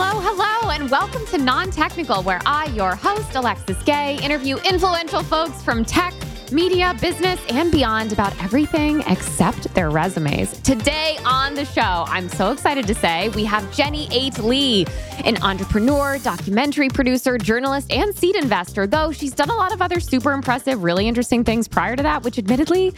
[0.00, 5.24] Hello, hello, and welcome to Non Technical, where I, your host, Alexis Gay, interview influential
[5.24, 6.14] folks from tech,
[6.52, 10.52] media, business, and beyond about everything except their resumes.
[10.62, 14.86] Today on the show, I'm so excited to say we have Jenny Eight Lee,
[15.24, 20.00] an entrepreneur, documentary producer, journalist, and seed investor, though she's done a lot of other
[20.00, 22.94] super impressive, really interesting things prior to that, which admittedly,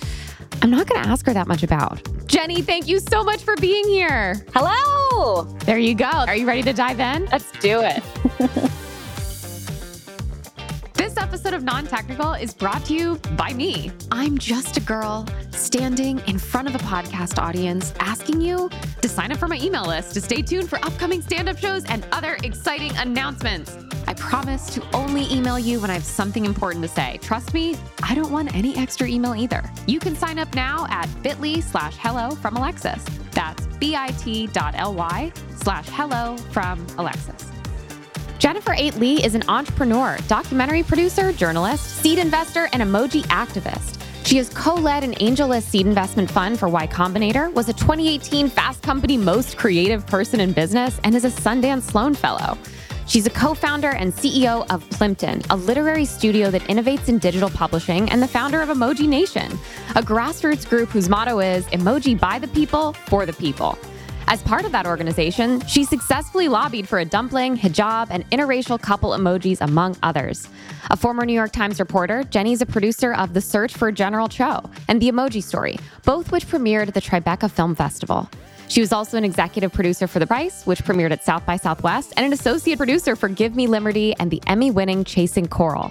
[0.63, 2.01] I'm not going to ask her that much about.
[2.27, 4.45] Jenny, thank you so much for being here.
[4.55, 5.45] Hello.
[5.61, 6.07] There you go.
[6.07, 7.27] Are you ready to dive in?
[7.27, 8.71] Let's do it.
[11.31, 13.93] Episode of Non Technical is brought to you by me.
[14.11, 18.69] I'm just a girl standing in front of a podcast audience asking you
[19.01, 21.85] to sign up for my email list to stay tuned for upcoming stand up shows
[21.85, 23.79] and other exciting announcements.
[24.09, 27.21] I promise to only email you when I have something important to say.
[27.23, 29.63] Trust me, I don't want any extra email either.
[29.87, 33.05] You can sign up now at bit.ly slash hello from Alexis.
[33.31, 37.60] That's bit.ly slash hello from Alexis.
[38.41, 44.01] Jennifer Eight Lee is an entrepreneur, documentary producer, journalist, seed investor, and emoji activist.
[44.25, 48.83] She has co-led an AngelList seed investment fund for Y Combinator, was a 2018 Fast
[48.83, 52.57] Company Most Creative Person in Business, and is a Sundance Sloan Fellow.
[53.07, 58.11] She's a co-founder and CEO of Plimpton, a literary studio that innovates in digital publishing,
[58.11, 59.53] and the founder of Emoji Nation,
[59.97, 63.79] a grassroots group whose motto is emoji by the people, for the people.
[64.33, 69.11] As part of that organization, she successfully lobbied for a dumpling, hijab, and interracial couple
[69.11, 70.49] emojis, among others.
[70.89, 74.71] A former New York Times reporter, Jenny's a producer of The Search for General Tso
[74.87, 78.31] and The Emoji Story, both which premiered at the Tribeca Film Festival.
[78.69, 82.13] She was also an executive producer for The Price, which premiered at South by Southwest,
[82.17, 85.91] and an associate producer for Give Me Liberty and the Emmy winning Chasing Coral.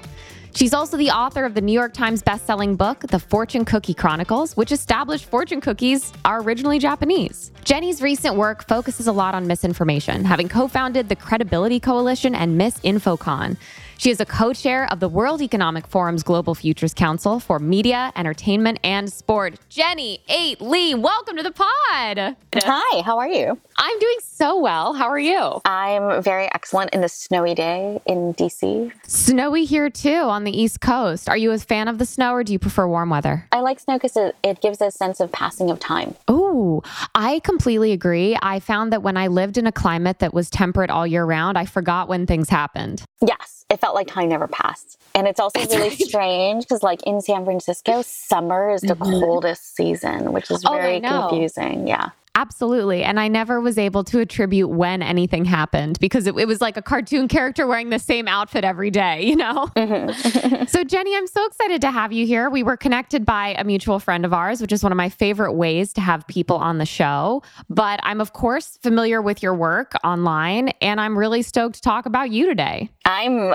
[0.54, 4.58] She's also the author of the New York Times bestselling book, The Fortune Cookie Chronicles,
[4.58, 7.52] which established fortune cookies are originally Japanese.
[7.64, 12.60] Jenny's recent work focuses a lot on misinformation, having co founded the Credibility Coalition and
[12.60, 13.58] MisInfoCon.
[14.00, 18.14] She is a co chair of the World Economic Forum's Global Futures Council for Media,
[18.16, 19.56] Entertainment, and Sport.
[19.68, 22.38] Jenny Eight Lee, welcome to the pod.
[22.56, 23.60] Hi, how are you?
[23.78, 24.94] I'm doing so well.
[24.94, 25.60] How are you?
[25.66, 28.90] I'm very excellent in this snowy day in DC.
[29.06, 31.28] Snowy here too on the East Coast.
[31.28, 33.46] Are you a fan of the snow or do you prefer warm weather?
[33.52, 36.16] I like snow because it, it gives a sense of passing of time.
[36.30, 36.84] Oh,
[37.16, 38.38] I completely agree.
[38.42, 41.58] I found that when I lived in a climate that was temperate all year round,
[41.58, 43.04] I forgot when things happened.
[43.22, 44.98] Yes, it felt like time never passed.
[45.16, 45.98] And it's also That's really right.
[46.00, 49.20] strange because, like in San Francisco, summer is the Mhm.
[49.20, 51.88] coldest season, which is Oh, very confusing.
[51.88, 52.10] Yeah.
[52.40, 53.04] Absolutely.
[53.04, 56.78] And I never was able to attribute when anything happened because it, it was like
[56.78, 59.68] a cartoon character wearing the same outfit every day, you know?
[59.76, 60.70] Mhm.
[60.70, 62.50] So, Jenny, I'm so excited to have you here.
[62.50, 65.54] We were connected by a mutual friend of ours, which is one of my favorite
[65.54, 67.44] ways to have people on the show.
[67.70, 72.06] But I'm, of course, familiar with your work online, and I'm really stoked to talk
[72.06, 72.90] about you today.
[73.04, 73.54] I'm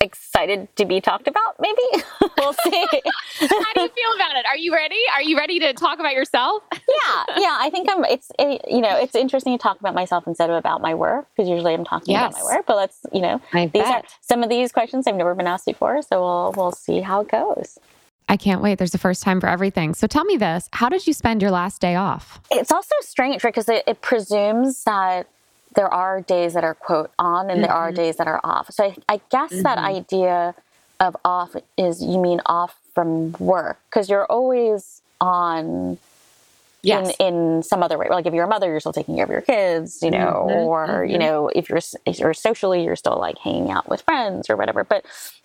[0.00, 2.04] excited to be talked about, maybe.
[2.38, 2.86] we'll see.
[3.40, 4.46] How do you feel about it?
[4.46, 5.00] Are you ready?
[5.14, 6.62] Are you ready to talk about yourself?
[6.88, 10.26] yeah yeah i think i'm it's it, you know it's interesting to talk about myself
[10.26, 13.20] instead of about my work because usually i'm talking about my work but let's you
[13.20, 16.54] know I these are some of these questions i've never been asked before so we'll
[16.56, 17.78] we'll see how it goes
[18.30, 18.76] I can't wait.
[18.76, 19.94] There's a first time for everything.
[19.94, 22.40] So, tell me this How did you spend your last day off?
[22.50, 25.26] it's also strange right because it, it presumes that
[25.78, 27.96] there are days that are quote on and there are Mhm.
[27.96, 29.84] days that are off so i, I guess that Mhm.
[29.96, 30.56] idea
[31.00, 35.98] of off is you mean off from work because you're always on
[36.88, 38.06] in, in some other way.
[38.10, 40.66] Like if you're a mother, you're still taking care of your kids, you know, Mhm,
[40.66, 41.20] or you mhm.
[41.20, 44.84] know, if you're if you're socially, you're still like hanging out with friends or whatever.
[44.84, 45.04] But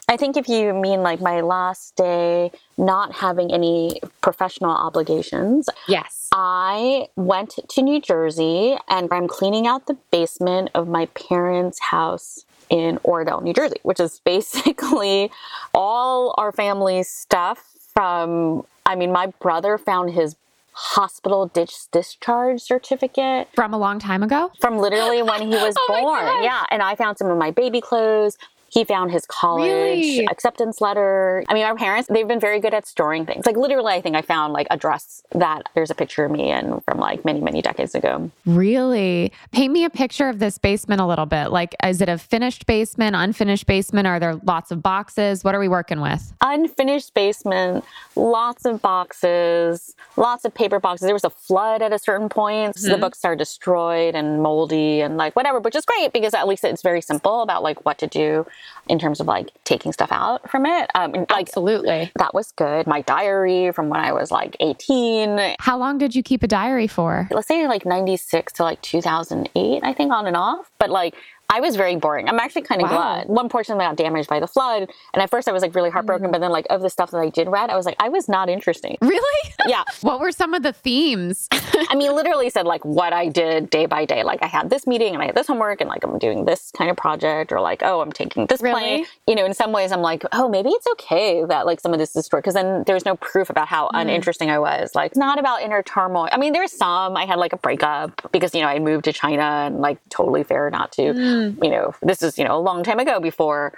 [0.09, 6.27] I think if you mean like my last day, not having any professional obligations, Yes.
[6.33, 12.45] I went to New Jersey and I'm cleaning out the basement of my parents' house
[12.69, 15.31] in Oradell, New Jersey, which is basically
[15.73, 17.59] all our family's stuff
[17.93, 20.35] from I mean my brother found his
[20.73, 24.51] hospital ditch discharge certificate From a long time ago?
[24.59, 26.43] from literally when he was Oh born.
[26.43, 28.37] Yeah, and I found some of my baby clothes.
[28.73, 30.25] He found his college Really?
[30.31, 31.43] acceptance letter.
[31.47, 33.45] I mean, our parents, they've been very good at storing things.
[33.45, 36.49] Like literally, I think I found like a dress that there's a picture of me
[36.49, 38.31] in from like many, many decades ago.
[38.47, 39.31] Really?
[39.51, 41.51] Paint me a picture of this basement a little bit.
[41.51, 44.07] Like, is it a finished basement, unfinished basement?
[44.07, 45.43] Are there lots of boxes?
[45.43, 46.33] What are we working with?
[46.41, 47.85] Unfinished basement,
[48.15, 51.05] lots of boxes, lots of paper boxes.
[51.05, 52.79] There was a flood at a certain point.
[52.79, 53.01] So the Mhm.
[53.01, 56.81] books are destroyed and moldy and like whatever, which is great because at least it's
[56.81, 58.47] very simple about like what to do
[58.87, 60.89] in terms of like taking stuff out from it.
[60.95, 62.11] Um, like Absolutely.
[62.17, 62.85] that was good.
[62.87, 66.87] My diary from when I was like 18, How long did you keep a diary
[66.87, 67.27] for?
[67.31, 70.69] let's say like 96 to like 2008, I think on and off.
[70.79, 71.15] But like,
[71.53, 72.27] I was very boring.
[72.27, 72.97] I'm actually kind of Wow.
[72.97, 73.27] glad.
[73.27, 74.89] One portion got damaged by the flood.
[75.13, 76.25] And at first I was like really heartbroken.
[76.25, 76.31] Mm-hmm.
[76.31, 78.27] But then like of the stuff that I did read, I was like, I was
[78.27, 78.97] not interesting.
[79.01, 79.53] Really?
[79.67, 79.83] Yeah.
[80.01, 81.47] what were some of the themes?
[81.51, 84.23] I mean, literally said like what I did day by day.
[84.23, 86.71] Like I had this meeting and I had this homework and like I'm doing this
[86.75, 88.73] kind of project or like, oh, I'm taking this Really?
[88.73, 89.05] plane.
[89.27, 91.99] You know, in some ways I'm like, oh, maybe it's okay that like some of
[91.99, 93.97] this is stored because then there's no proof about how hmm.
[93.97, 94.95] uninteresting I was.
[94.95, 96.29] Like not about inner turmoil.
[96.31, 97.15] I mean, there's some.
[97.15, 100.43] I had like a breakup because, you know, I moved to China and like totally
[100.43, 101.42] fair not to, hmm.
[101.61, 103.73] You know, this is, you know, a long time ago before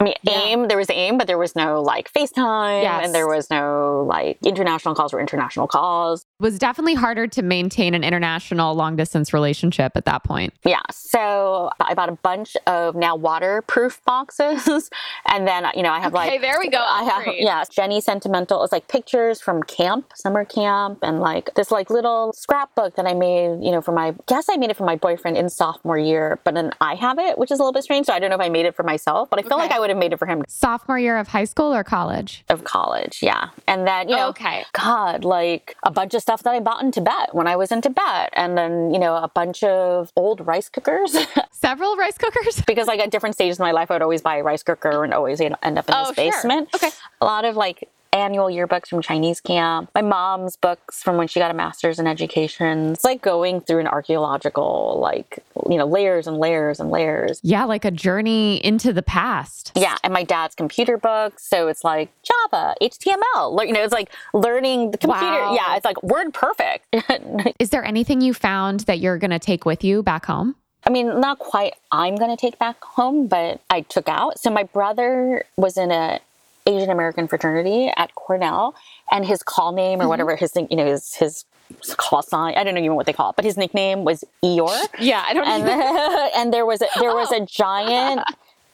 [0.00, 3.04] I mean, AIM, there was AIM, but there was no like FaceTime Yes.
[3.04, 6.24] and there was no like international calls or international calls.
[6.40, 10.54] Was definitely harder to maintain an international long distance relationship at that point.
[10.64, 10.82] Yeah.
[10.92, 14.88] So I bought a bunch of now waterproof boxes.
[15.26, 16.28] and then, you know, I have like.
[16.28, 16.78] Okay, there we go.
[16.78, 18.62] I have, yeah, Jenny Sentimental.
[18.62, 23.14] It's like pictures from camp, summer camp, and like this like little scrapbook that I
[23.14, 26.38] made, you know, for my, guess I made it for my boyfriend in sophomore year,
[26.44, 28.06] but then I have it, which is a little bit strange.
[28.06, 29.62] So I don't know if I made it for myself, but I feel Okay.
[29.64, 32.44] like I would have made it for him Sophomore year of high school or college?
[32.48, 33.18] of college.
[33.24, 33.48] Yeah.
[33.66, 34.64] And then, you know, Okay.
[34.72, 37.80] God, like a bunch of stuff that I bought in Tibet when I was in
[37.80, 38.28] Tibet.
[38.34, 41.16] And then, you know, a bunch of old rice cookers.
[41.52, 42.60] Several rice cookers?
[42.66, 45.04] because like at different stages in my life, I would always buy a rice cooker
[45.04, 46.30] and always you know, end up in Oh, this sure.
[46.30, 46.68] basement.
[46.74, 46.90] Okay.
[47.22, 49.90] A lot of like annual yearbooks from Chinese camp.
[49.94, 52.92] My mom's books from when she got a master's in education.
[52.92, 55.38] It's like going through an archaeological, like,
[55.68, 57.40] you know, layers and layers and layers.
[57.42, 59.72] Yeah, like a journey into the past.
[59.74, 61.46] Yeah, and my dad's computer books.
[61.46, 63.52] So it's like Java, HTML.
[63.52, 65.26] Like, You know, it's like learning the computer.
[65.26, 65.54] Wow.
[65.54, 66.86] Yeah, it's like word perfect.
[67.58, 70.56] Is there anything you found that you're going to take with you back home?
[70.84, 74.38] I mean, not quite I'm going to take back home, but I took out.
[74.38, 76.20] So my brother was in a
[76.68, 78.74] Asian American fraternity at Cornell,
[79.10, 80.08] and his call name or mm-hmm.
[80.10, 81.44] whatever his you know, his his
[81.96, 82.54] call sign.
[82.56, 84.86] I don't know even what they call it, but his nickname was Eeyore.
[85.00, 85.68] Yeah, I don't and
[86.36, 88.22] and there was a, there was a giant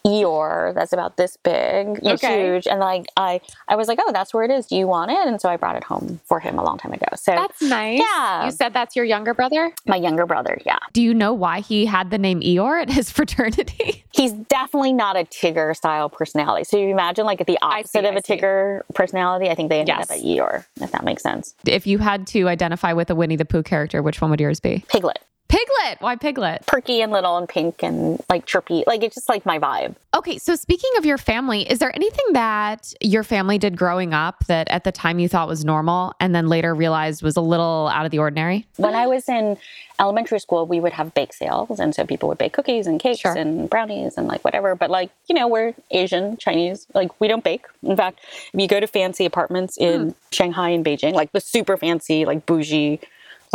[0.05, 2.43] Eeyore that's about this big, know, Okay.
[2.53, 4.67] huge, and like I I was like, oh, that's where it is.
[4.67, 5.17] Do you want it?
[5.27, 7.07] And so I brought it home for him a long time ago.
[7.15, 7.99] So That's nice.
[7.99, 8.45] Yeah.
[8.45, 9.71] You said that's your younger brother?
[9.87, 13.09] my younger brother, yeah, Do you know why he had the name Eeyore at his
[13.17, 14.03] fraternity?
[14.13, 16.63] he's definitely not a Tigger style personality.
[16.63, 18.37] So you imagine like the opposite see, of I a see.
[18.37, 19.49] Tigger personality.
[19.49, 20.09] I think they ended Yes.
[20.11, 21.55] up at Eeyore, if that makes sense.
[21.65, 24.59] if you had to identify with a Winnie the Pooh character, which one would yours
[24.59, 24.83] be?
[24.89, 25.19] Piglet,
[25.55, 26.01] Piglet.
[26.01, 26.65] Why Piglet?
[26.65, 28.83] perky and little and pink and like chirpy.
[28.85, 29.95] Like it's just like my vibe.
[30.13, 34.45] Okay, so speaking of your family, is there anything that your family did growing up
[34.47, 37.89] that at the time you thought was normal and then later realized was a little
[37.93, 38.65] out of the ordinary?
[38.77, 39.57] When I was in
[39.99, 41.79] elementary school, we would have bake sales.
[41.79, 43.33] And so people would bake cookies and cakes Sure.
[43.35, 44.75] and brownies and like whatever.
[44.75, 47.65] But like, you know, we're Asian, Chinese, like we don't bake.
[47.83, 48.19] In fact,
[48.53, 50.09] if you go to fancy apartments in Hmm.
[50.31, 52.99] Shanghai and Beijing, like the super fancy, like bougie,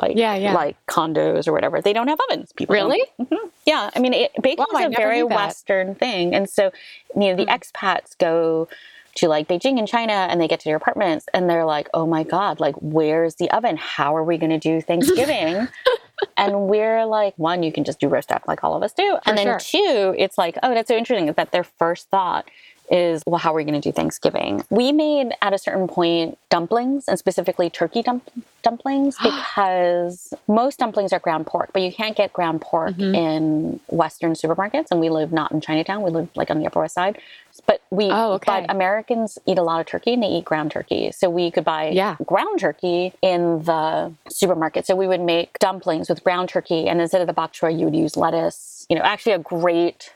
[0.00, 0.55] like, Yeah, yeah.
[0.55, 2.52] like condos or whatever, they don't have ovens.
[2.52, 3.02] People Really?
[3.20, 3.50] Mhm.
[3.67, 3.91] Yeah.
[3.94, 5.20] I mean, it, baking Wow, is a very.
[5.20, 5.35] Hmm.
[5.35, 6.35] Western thing.
[6.35, 6.73] And so,
[7.14, 8.69] you know, the expats go
[9.17, 12.06] to like Beijing and China and they get to their apartments and they're like, oh
[12.06, 13.76] my God, like, where's the oven?
[13.76, 15.67] How are we going to do Thanksgiving?
[16.37, 19.19] and we're like, one, you can just do roast duck like all of us do.
[19.26, 19.58] and then sure.
[19.58, 22.49] two, it's like, oh, that's so interesting is that their first thought
[22.90, 24.62] is, well, how are we going to do Thanksgiving?
[24.70, 28.28] We made at a certain point dumplings and specifically turkey dump-
[28.62, 33.14] dumplings because most dumplings are ground pork, but you can't get ground pork Mm-hmm.
[33.14, 34.87] in Western supermarkets.
[34.90, 37.19] And we live not in Chinatown, we live like on the Upper West Side.
[37.67, 38.62] But we, Oh, okay.
[38.65, 41.12] but Americans eat a lot of turkey and they eat ground turkey.
[41.12, 42.17] So we could buy Yeah.
[42.26, 44.86] ground turkey in the supermarket.
[44.86, 47.84] So we would make dumplings with ground turkey, and instead of the bok choy, you
[47.84, 48.86] would use lettuce.
[48.88, 50.10] You know, actually, a great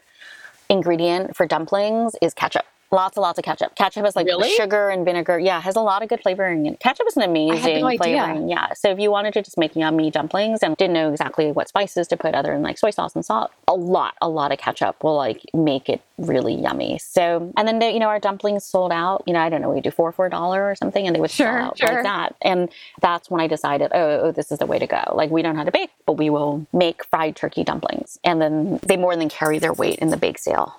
[0.68, 2.64] ingredient for dumplings is ketchup.
[2.90, 3.74] Lots and lots of ketchup.
[3.74, 4.50] Ketchup is like Really?
[4.50, 5.38] sugar and vinegar.
[5.38, 6.66] Yeah, has a lot of good flavoring.
[6.66, 7.98] And ketchup is an amazing no idea.
[7.98, 8.48] flavoring.
[8.48, 8.72] Yeah.
[8.74, 12.06] So if you wanted to just make yummy dumplings and didn't know exactly what spices
[12.08, 15.02] to put other than like soy sauce and salt, a lot, a lot of ketchup
[15.02, 16.98] will like make it really yummy.
[16.98, 19.24] So and then the, you know our dumplings sold out.
[19.26, 21.20] You know I don't know we do four for a dollar or something, and they
[21.20, 21.94] would Sure, sell out sure.
[21.94, 22.36] like that.
[22.42, 22.68] And
[23.00, 25.02] that's when I decided, oh, oh, this is the way to go.
[25.14, 28.40] Like we don't know how to bake, but we will make fried turkey dumplings, and
[28.40, 30.76] then they more than carry their weight in the bake sale.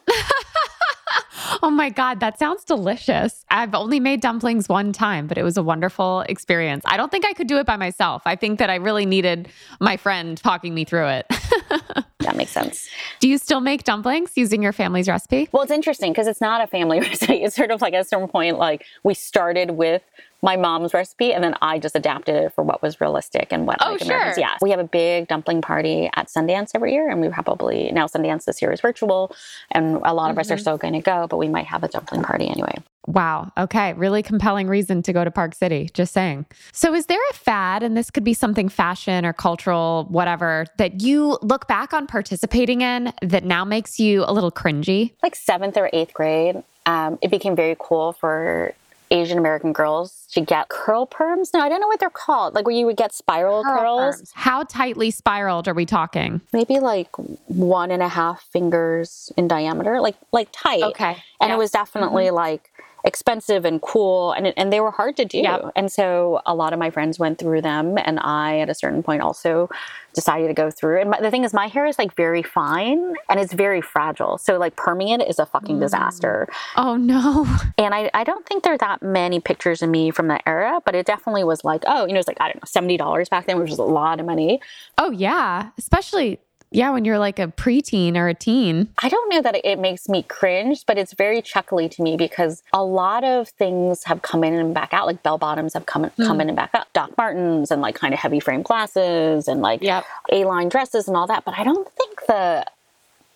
[1.65, 3.43] Oh my God, that sounds delicious.
[3.49, 6.83] I've only made dumplings one time, but it was a wonderful experience.
[6.85, 8.21] I don't think I could do it by myself.
[8.27, 11.25] I think that I really needed my friend talking me through it.
[12.19, 12.89] That makes sense.
[13.19, 15.47] Do you still make dumplings using your family's recipe?
[15.51, 17.43] Well, it's interesting because it's not a family recipe.
[17.43, 20.01] It's sort of like at some point, like we started with
[20.45, 23.77] my mom's recipe and then I just adapted it for what was realistic and what
[23.81, 24.15] oh, like sure.
[24.15, 24.37] Americans.
[24.37, 24.55] Yeah.
[24.61, 28.45] We have a big dumpling party at Sundance every year and we probably now Sundance
[28.45, 29.35] this year is virtual
[29.71, 30.39] and a lot of mm-hmm.
[30.41, 32.75] us are still going to go, but we might have a dumpling party anyway.
[33.07, 33.51] Wow.
[33.57, 33.93] Okay.
[33.93, 35.89] Really compelling reason to go to Park City.
[35.93, 36.45] Just saying.
[36.71, 41.01] So, is there a fad, and this could be something fashion or cultural, whatever, that
[41.01, 45.13] you look back on participating in that now makes you a little cringy?
[45.21, 48.73] Like seventh or eighth grade, um, it became very cool for
[49.11, 51.49] Asian American girls to get curl perms.
[51.53, 52.55] No, I don't know what they're called.
[52.55, 54.21] Like where you would get spiral curl curls.
[54.21, 54.31] Perms.
[54.33, 56.41] How tightly spiraled are we talking?
[56.51, 57.09] Maybe like
[57.47, 60.83] one and a half fingers in diameter, like like tight.
[60.83, 61.17] Okay.
[61.39, 62.35] And it was definitely mm-hmm.
[62.35, 62.71] like
[63.05, 65.37] expensive and cool and, and they were hard to do.
[65.37, 65.71] Yep.
[65.75, 69.03] And so a lot of my friends went through them and I at a certain
[69.03, 69.69] point also
[70.15, 71.01] decided to go through.
[71.01, 74.37] And my, the thing is my hair is like very fine and it's very fragile.
[74.37, 75.81] So like perming it is a fucking mm.
[75.81, 76.47] disaster.
[76.75, 77.45] Oh no.
[77.77, 80.79] And I, I don't think there are that many pictures of me from that era,
[80.85, 83.47] but it definitely was like, oh, you know, it's like, I don't know, $70 back
[83.47, 84.61] then, which was a lot of money.
[84.97, 85.71] Oh yeah.
[85.77, 86.39] Especially
[86.75, 88.89] yeah, when you're like a preteen or a teen.
[89.01, 92.63] I don't know that it makes me cringe, but it's very chuckly to me because
[92.73, 95.07] a lot of things have come in and back out.
[95.07, 96.25] Like bell bottoms have come, mm.
[96.25, 96.91] come in and back out.
[96.93, 100.05] Doc Martens and like kind of heavy frame glasses and like yep.
[100.31, 101.45] A line dresses and all that.
[101.45, 102.65] But I don't think the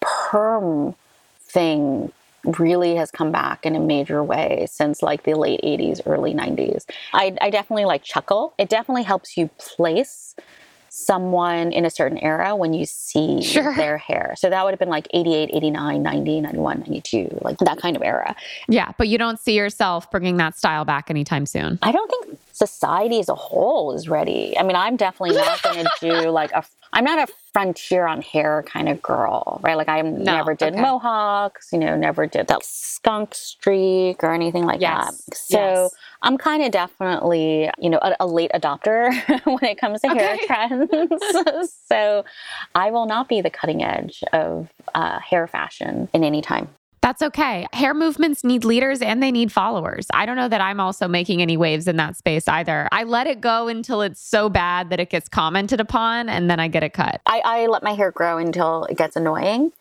[0.02, 0.96] perm
[1.40, 2.12] thing
[2.58, 6.86] really has come back in a major way since like the late 80s early 90s
[7.14, 10.36] I, I definitely like chuckle it definitely helps you place
[11.06, 13.76] someone in a certain era when you see sure.
[13.76, 14.34] their hair.
[14.38, 18.04] So that would have been like 88, 89, 90, 91, 92, like that kind of
[18.04, 18.36] era.
[18.68, 21.80] Yeah, but you don't see yourself bringing that style back anytime soon.
[21.82, 24.58] I don't think society as a whole is ready.
[24.58, 28.22] I mean, I'm definitely not going to do like a I'm not a frontier on
[28.22, 29.76] hair kind of girl, right?
[29.76, 30.82] Like I no, never did okay.
[30.82, 35.26] mohawks, you know, never did that skunk streak or anything like yes.
[35.26, 35.38] that.
[35.38, 35.96] So yes.
[36.22, 39.12] I'm kind of definitely, you know, a, a late adopter
[39.46, 40.20] when it comes to okay.
[40.20, 41.72] hair trends.
[41.88, 42.26] so
[42.76, 46.70] I will not be the cutting edge of uh, hair fashion in any time.
[47.02, 47.66] That's okay.
[47.74, 50.08] Hair movements need leaders and they need followers.
[50.14, 52.90] I don't know that I'm also making any waves in that space either.
[52.92, 56.60] I let it go until it's so bad that it gets commented upon and then
[56.60, 57.22] I get it cut.
[57.26, 59.72] I, I let my hair grow until it gets annoying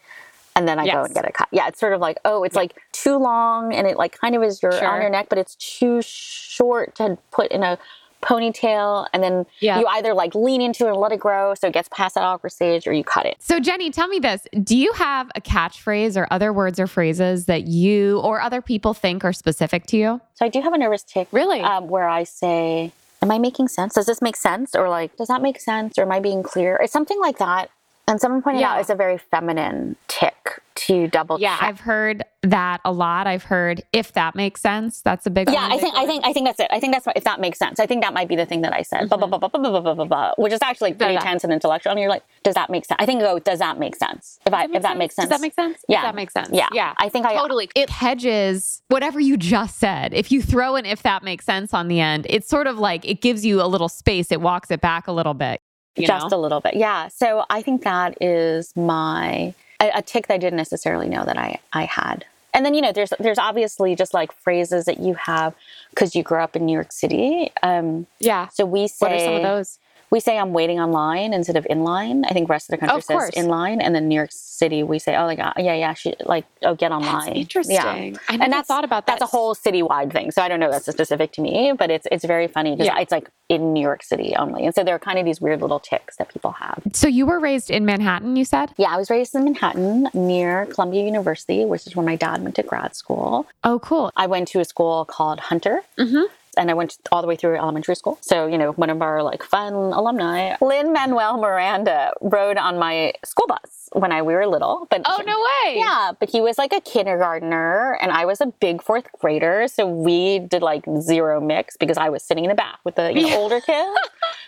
[0.54, 0.94] and then I yes.
[0.94, 1.48] go and get it cut.
[1.52, 2.62] Yeah, it's sort of like, oh, it's yeah.
[2.62, 4.88] like too long and it like kind of is your sure.
[4.88, 7.78] on your neck, but it's too short to put in a
[8.22, 9.78] ponytail and then yeah.
[9.78, 12.22] you either like lean into it and let it grow so it gets past that
[12.22, 13.36] awkward stage or you cut it.
[13.38, 14.46] So Jenny, tell me this.
[14.62, 18.94] Do you have a catchphrase or other words or phrases that you or other people
[18.94, 20.20] think are specific to you?
[20.34, 21.28] So I do have a nervous tic.
[21.32, 21.60] Really?
[21.60, 23.94] Um, where I say, am I making sense?
[23.94, 24.74] Does this make sense?
[24.74, 25.98] Or like, does that make sense?
[25.98, 26.76] Or am I being clear?
[26.82, 27.70] It's something like that.
[28.08, 28.72] And someone pointed yeah.
[28.72, 31.68] out it's a very feminine tic to double yeah, check.
[31.68, 33.26] I've heard that a lot.
[33.26, 35.02] I've heard if that makes sense.
[35.02, 36.68] That's a big Yeah, I think I think I think that's it.
[36.70, 37.80] I think that's what, if that makes sense.
[37.80, 39.10] I think that might be the thing that I said.
[39.10, 40.42] Mm-hmm.
[40.42, 41.90] which is actually pretty tense and intellectual.
[41.90, 42.96] And you're like, does that make sense?
[43.00, 44.38] I think go, does that make sense?
[44.46, 45.28] If I if that makes sense.
[45.28, 45.84] Does that make sense?
[45.88, 46.02] Yeah.
[46.02, 46.50] that makes sense.
[46.52, 46.68] Yeah.
[46.72, 46.94] Yeah.
[46.96, 50.14] I think I totally it hedges whatever you just said.
[50.14, 53.04] If you throw an if that makes sense on the end, it's sort of like
[53.04, 54.32] it gives you a little space.
[54.32, 55.60] It walks it back a little bit.
[56.06, 56.36] Just know?
[56.36, 56.74] a little bit.
[56.74, 57.08] Yeah.
[57.08, 61.38] So I think that is my a, a tic that I didn't necessarily know that
[61.38, 62.24] I, I had.
[62.54, 65.54] And then you know, there's there's obviously just like phrases that you have
[65.90, 67.50] because you grew up in New York City.
[67.62, 68.48] Um, yeah.
[68.48, 69.78] So we say what are some of those?
[70.10, 72.24] We say I'm waiting online instead of in line.
[72.24, 74.82] I think rest of the country oh, says in line, and then New York City
[74.82, 77.26] we say, oh like god, yeah, yeah, she like oh get online.
[77.26, 77.74] That's interesting.
[77.74, 78.20] Yeah.
[78.28, 79.18] I never and that's thought about that.
[79.18, 80.30] That's a whole citywide thing.
[80.30, 83.00] So I don't know that's specific to me, but it's it's very funny because yeah.
[83.00, 85.60] it's like in New York City only, and so there are kind of these weird
[85.60, 86.82] little tics that people have.
[86.92, 88.72] So you were raised in Manhattan, you said?
[88.76, 92.56] Yeah, I was raised in Manhattan near Columbia University, which is where my dad went
[92.56, 93.46] to grad school.
[93.64, 94.10] Oh, cool.
[94.16, 95.82] I went to a school called Hunter.
[95.98, 98.18] Mm-hmm and I went all the way through elementary school.
[98.20, 103.14] So, you know, one of our like fun alumni, Lin Manuel Miranda, rode on my
[103.24, 104.86] school bus when I we were little.
[104.90, 105.78] But oh no way!
[105.78, 109.68] Yeah, but he was like a kindergartner, and I was a big fourth grader.
[109.68, 113.12] So we did like zero mix because I was sitting in the back with the
[113.12, 113.98] you know, older kids.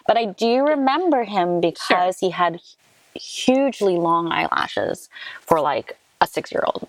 [0.07, 2.29] but I do remember him because sure.
[2.29, 2.61] he had
[3.15, 5.09] hugely long eyelashes
[5.41, 6.89] for like a six year old.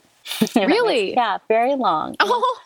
[0.56, 1.14] really?
[1.14, 2.16] yeah, very long.
[2.34, 2.58] Oh.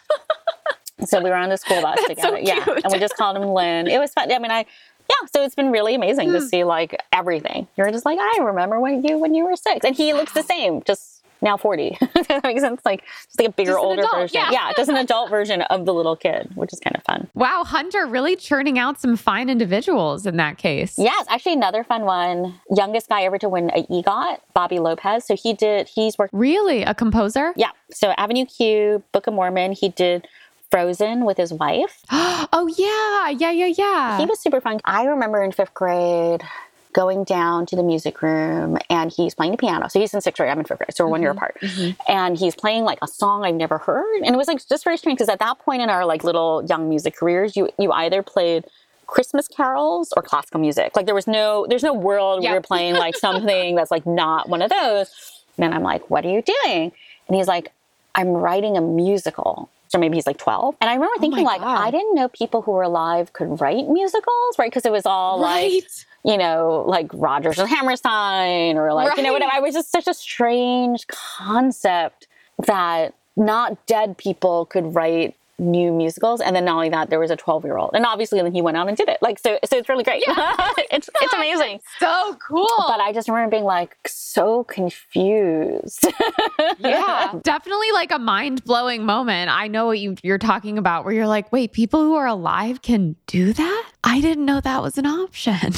[1.06, 2.38] So we were on the school bus together.
[2.38, 2.64] So yeah.
[2.68, 3.88] And we just called him Lin.
[3.88, 4.32] It was fun.
[4.32, 4.66] I mean, I,
[5.10, 6.46] yeah, so it's been really amazing to hmm.
[6.46, 7.68] see like everything.
[7.78, 10.44] You're just like, I remember when you when you were six, and he looks the
[10.44, 11.98] same, just now 40.
[12.28, 12.82] that makes sense.
[12.84, 14.42] Like just like a bigger, older adult, version.
[14.52, 14.72] yeah.
[14.76, 17.30] just an adult version of the little kid, which is kind of fun.
[17.34, 20.96] Wow, Hunter really churning out some fine individuals in that case.
[20.98, 22.60] Yes, actually another fun one.
[22.76, 25.26] Youngest guy ever to win a EGOT, Bobby Lopez.
[25.26, 25.88] So he did.
[25.88, 26.34] He's worked.
[26.34, 26.84] Really?
[26.84, 27.54] A composer?
[27.56, 27.72] Yeah.
[27.92, 29.74] So Avenue Q, Book of Mormon.
[29.74, 30.28] He did
[30.76, 32.04] Frozen with his wife.
[32.12, 33.30] oh, yeah.
[33.30, 34.18] Yeah, yeah, yeah.
[34.18, 34.82] He was super fun.
[34.84, 36.44] I remember in fifth grade
[36.92, 39.88] going down to the music room and he's playing the piano.
[39.88, 41.58] So he's in sixth grade, I'm in fifth grade, so we're one year mm-hmm, apart.
[41.62, 42.12] Mm-hmm.
[42.12, 44.22] And he's playing like a song I've never heard.
[44.24, 46.66] And it was like just very strange because at that point in our like little
[46.68, 48.66] young music careers, you you either played
[49.08, 50.98] Christmas carols or classical music.
[50.98, 52.50] Like there was no there's no world Yeah.
[52.50, 55.10] where you're playing like something that's like not one of those.
[55.58, 56.92] And I'm like, what are you doing?
[57.30, 57.72] And he's like,
[58.14, 59.70] I'm writing a musical.
[59.96, 60.76] So maybe he's like 12.
[60.82, 61.88] And I remember oh thinking like, Oh God.
[61.88, 64.70] I didn't know people who were alive could write musicals, right?
[64.70, 65.86] Because it was all like
[66.26, 69.54] you know, like Rodgers and Hammerstein or like, you know, whatever.
[69.54, 72.28] I was just such a strange concept
[72.66, 76.42] that not dead people could write new musicals.
[76.42, 77.92] And then not only that, there was a 12 year old.
[77.94, 79.18] And obviously then he went out and did it.
[79.22, 80.24] Like, so, so it's really great.
[80.28, 81.80] it's, it's amazing.
[82.00, 82.68] So cool.
[82.88, 86.08] But I just remember being like so confused.
[86.80, 89.50] yeah, definitely like a mind blowing moment.
[89.50, 92.82] I know what you, you're talking about, where you're like, wait, people who are alive
[92.82, 93.92] can do that?
[94.04, 95.72] I didn't know that was an option.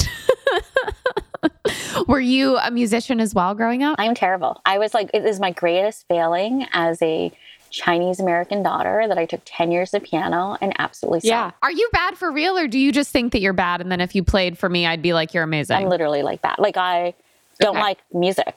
[2.07, 3.96] Were you a musician as well growing up?
[4.00, 4.62] I'm terrible.
[4.65, 7.31] I was like, it is my greatest failing as a
[7.69, 11.57] Chinese American daughter that I took 10 years of piano and absolutely sucked.
[11.62, 13.81] Are you bad for real, or do you just think that you're bad?
[13.81, 15.77] And then if you played for me, I'd be like, you're amazing.
[15.77, 16.59] I'm literally like that.
[16.59, 17.13] Like I
[17.59, 17.81] don't Okay.
[17.81, 18.55] like music.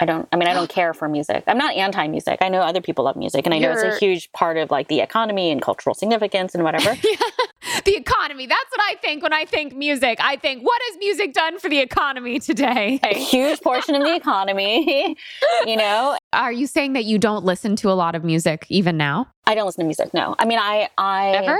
[0.00, 0.26] I don't.
[0.32, 1.44] I mean, I don't care for music.
[1.46, 2.38] I'm not anti-music.
[2.40, 4.88] I know other people love music, and I know it's a huge part of like
[4.88, 6.96] the economy and cultural significance and whatever.
[7.84, 8.46] the economy.
[8.46, 10.18] That's what I think when I think music.
[10.20, 12.98] I think, what has music done for the economy today?
[13.02, 15.16] a huge portion of the economy.
[15.66, 18.96] You know, Are you saying that you don't listen to a lot of music even
[18.96, 19.28] now?
[19.46, 20.14] I don't listen to music.
[20.14, 21.58] No, I mean, I, I Ever?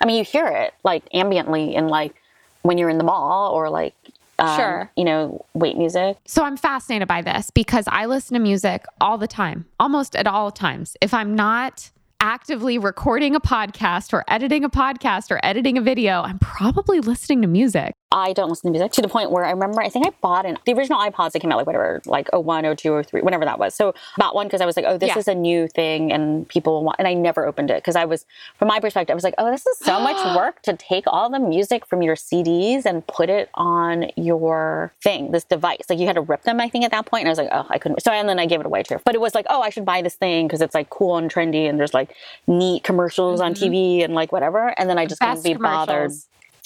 [0.00, 2.14] I mean, you hear it like ambiently in like
[2.62, 3.94] when you're in the mall or like,
[4.38, 4.90] um, Sure.
[4.96, 6.16] you know, wait music.
[6.24, 10.26] So I'm fascinated by this because I listen to music all the time, almost at
[10.26, 10.96] all times.
[11.02, 11.90] If I'm not
[12.20, 17.42] actively recording a podcast or editing a podcast or editing a video, I'm probably listening
[17.42, 17.94] to music.
[18.14, 20.46] I don't listen to music to the point where I remember I think I bought
[20.46, 23.02] an the original iPods that came out like whatever like a 01, or 02, or
[23.02, 23.74] 03, whenever that was.
[23.74, 25.18] So bought one because I was like, oh, this Yeah.
[25.18, 28.24] is a new thing and people want and I never opened it because I was
[28.56, 31.28] from my perspective, I was like, oh, this is so much work to take all
[31.28, 35.82] the music from your CDs and put it on your thing, this device.
[35.88, 37.08] Like you had to rip them, I think, at that.
[37.12, 38.00] And I was like, oh, I couldn't.
[38.00, 39.00] So and then I gave it away too.
[39.04, 41.32] But it was like, oh, I should buy this thing because it's like cool and
[41.32, 42.14] trendy and there's like
[42.46, 43.72] neat commercials on mm-hmm.
[43.72, 44.78] TV and like whatever.
[44.78, 46.12] And then I just couldn't be bothered.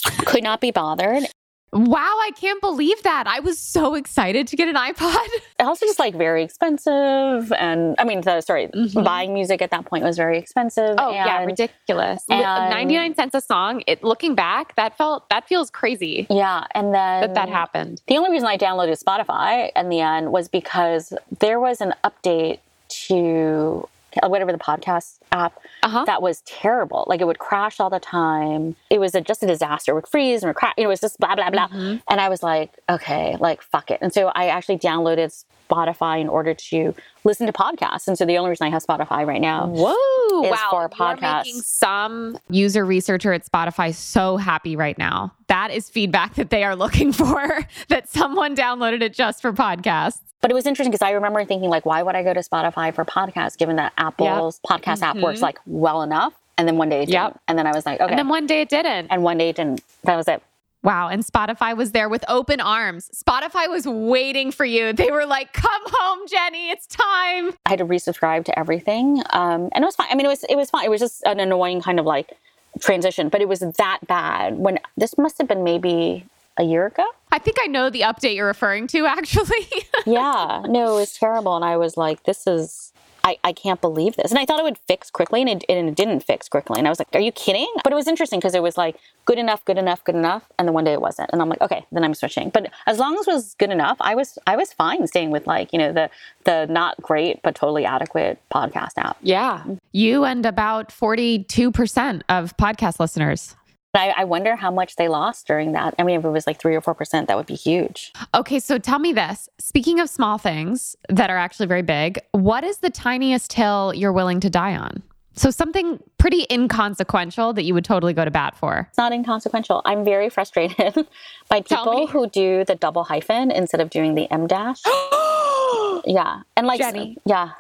[0.04, 0.32] Commercials.
[0.32, 1.24] Could not be bothered.
[1.70, 3.26] Wow, I can't believe that.
[3.26, 5.26] I was so excited to get an iPod.
[5.60, 9.02] It also just like very expensive and i mean the, sorry Mhm.
[9.04, 12.22] buying music at that point was very expensive Oh yeah, and- ridiculous.
[12.30, 13.82] And- 99 cents a song.
[13.88, 18.00] It looking back, that felt that feels crazy yeah and then that that happened.
[18.06, 22.60] the only reason i downloaded spotify in the end was because there was an update
[23.08, 23.86] to
[24.26, 26.04] whatever the podcast app Uh-huh.
[26.06, 27.04] that was terrible.
[27.08, 28.74] Like it would crash all the time.
[28.90, 29.92] It was a, just a disaster.
[29.92, 30.74] It would freeze and would crash.
[30.76, 31.68] It was just blah blah blah.
[31.68, 32.02] Mhm.
[32.08, 33.98] and i was like okay like fuck it.
[34.00, 38.38] And so i actually downloaded spotify in order to listen to podcasts and so the
[38.38, 40.42] only reason i have spotify right now Whoa!
[40.44, 41.44] is wow, for you're podcasts.
[41.44, 45.32] making some user researcher at Spotify so happy right now.
[45.48, 47.66] That is feedback that they are looking for.
[47.88, 50.20] that someone downloaded it just for podcasts.
[50.40, 52.94] But it was interesting because I remember thinking, like, why would I go to Spotify
[52.94, 55.42] for podcasts given that Apple's podcast app works Mhm.
[55.42, 56.34] like well enough?
[56.56, 57.26] And then one day it Yep.
[57.32, 57.40] didn't.
[57.48, 58.10] And then I was like, okay.
[58.10, 59.08] And then one day it didn't.
[59.10, 59.80] and one day it didn't.
[60.04, 60.42] That was it.
[60.82, 61.08] Wow.
[61.08, 63.10] And Spotify was there with open arms.
[63.14, 64.92] Spotify was waiting for you.
[64.92, 66.70] They were like, come home, Jenny.
[66.70, 67.54] It's time.
[67.66, 69.22] I had to resubscribe to everything.
[69.30, 70.08] Um, and it was fine.
[70.10, 70.84] I mean, it was it was fine.
[70.84, 72.32] It was just an annoying kind of like
[72.80, 76.24] transition, but it was that bad when this must have been maybe
[76.58, 77.06] a year ago.
[77.30, 79.68] I think I know the update you're referring to, actually.
[80.06, 81.56] yeah, no, it was terrible.
[81.56, 82.92] And I was like, this is,
[83.28, 84.30] I, I can't believe this.
[84.30, 86.78] And I thought it would fix quickly and it, and it didn't fix quickly.
[86.78, 87.70] And I was like, are you kidding?
[87.84, 90.44] But it was interesting because it was like good enough, good enough, good enough.
[90.58, 91.30] And then one day it wasn't.
[91.32, 92.48] And I'm like, okay, then I'm switching.
[92.50, 95.46] But as long as it was good enough, I was, I was fine staying with
[95.46, 96.10] like, you know, the,
[96.44, 99.18] the not great, but totally adequate podcast app.
[99.22, 99.58] yeah.
[99.58, 99.74] Mm-hmm.
[99.92, 103.56] You and about 42% of podcast listeners.
[103.98, 105.94] I, I wonder how much they lost during that.
[105.98, 108.12] I mean, if it was like three or 4%, that would be huge.
[108.34, 109.48] Okay, so tell me this.
[109.58, 114.12] Speaking of small things that are actually very big, what is the tiniest hill you're
[114.12, 115.02] willing to die on?
[115.34, 118.86] So something pretty inconsequential that you would totally go to bat for.
[118.88, 119.82] It's not inconsequential.
[119.84, 121.06] I'm very frustrated
[121.48, 124.82] by people who do the double hyphen instead of doing the M dash.
[126.04, 126.42] yeah.
[126.56, 127.16] And like, Jenny.
[127.24, 127.52] yeah.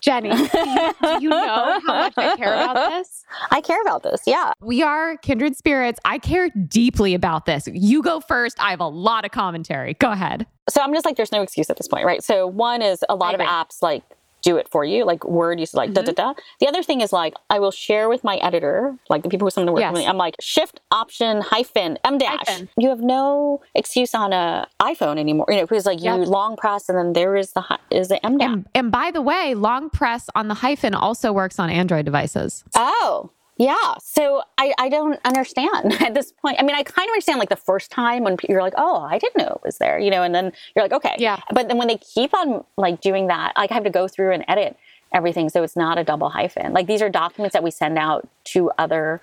[0.00, 0.48] Jenny, do you,
[1.02, 3.24] do you know how much I care about this?
[3.50, 4.22] I care about this.
[4.26, 4.52] Yeah.
[4.60, 5.98] We are kindred spirits.
[6.04, 7.68] I care deeply about this.
[7.72, 8.60] You go first.
[8.60, 9.94] I have a lot of commentary.
[9.94, 10.46] Go ahead.
[10.68, 12.22] So I'm just like, there's no excuse at this point, right?
[12.22, 14.02] So one is a lot of apps like
[14.46, 15.04] do it for you.
[15.04, 16.14] Like Word used to like da mm-hmm.
[16.14, 16.40] da da.
[16.60, 19.50] The other thing is like I will share with my editor, like the people who
[19.50, 19.92] come to work Yes.
[19.92, 20.06] with me.
[20.06, 22.46] I'm like Shift Option hyphen M dash.
[22.46, 22.68] Hyphen.
[22.78, 25.46] You have no excuse on a iPhone anymore.
[25.48, 28.38] You know, because like you long press and then there is the is the M
[28.38, 28.52] dash.
[28.52, 32.64] And, and by the way, long press on the hyphen also works on Android devices.
[32.76, 33.94] Oh, yeah.
[34.02, 36.56] So I, I don't understand at this point.
[36.58, 39.18] I mean, I kind of understand like the first time when you're like, oh, I
[39.18, 41.14] didn't know it was there, you know, and then you're like, okay.
[41.18, 41.40] Yeah.
[41.52, 44.32] But then when they keep on like doing that, like I have to go through
[44.32, 44.76] and edit
[45.12, 46.72] everything so it's not a double hyphen.
[46.72, 49.20] Like these are documents that we send out to other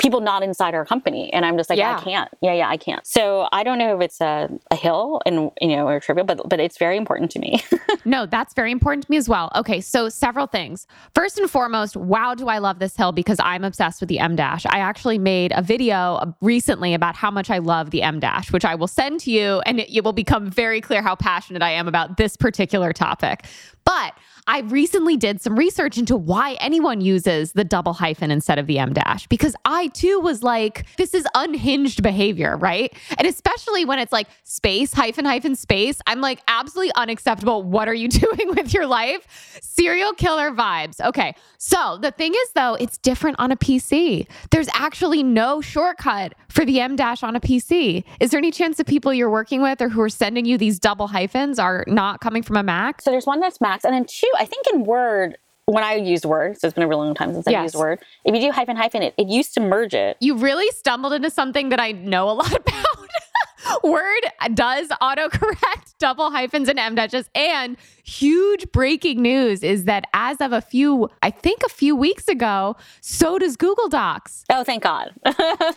[0.00, 1.96] people not inside our company and i'm just like Yeah.
[1.96, 5.20] i can't yeah yeah i can't so i don't know if it's a, a hill
[5.24, 7.62] and you know or trivial but but it's very important to me
[8.04, 9.50] No, that's very important to me as well.
[9.56, 10.86] Okay, so several things.
[11.14, 14.36] First and foremost, wow, do I love this hill because I'm obsessed with the M
[14.36, 14.66] dash.
[14.66, 18.64] I actually made a video recently about how much I love the M dash, which
[18.64, 21.70] I will send to you, and it, it will become very clear how passionate I
[21.70, 23.46] am about this particular topic.
[23.84, 24.14] But
[24.46, 28.78] I recently did some research into why anyone uses the double hyphen instead of the
[28.78, 32.92] M dash because I too was like, this is unhinged behavior, right?
[33.16, 37.62] And especially when it's like space, hyphen, hyphen, space, I'm like, absolutely unacceptable.
[37.62, 39.58] What are you doing with your life?
[39.62, 41.00] Serial killer vibes.
[41.00, 41.34] Okay.
[41.56, 44.26] So the thing is, though, it's different on a PC.
[44.50, 48.04] There's actually no shortcut for the M dash on a PC.
[48.20, 50.78] Is there any chance that people you're working with or who are sending you these
[50.78, 53.00] double hyphens are not coming from a Mac?
[53.00, 56.24] So there's one that's Macs, and then two, I think in Word, when I used
[56.24, 57.62] Word, so it's been a really long time since I Yes.
[57.64, 60.16] used Word, if you do hyphen hyphen it, it used to merge it.
[60.20, 62.84] You really stumbled into something that I know a lot about.
[63.82, 64.20] Word
[64.52, 67.30] does autocorrect double hyphens and M dashes.
[67.34, 72.28] And huge breaking news is that as of a few, I think a few weeks
[72.28, 74.44] ago, so does Google Docs.
[74.50, 75.14] Oh, thank God.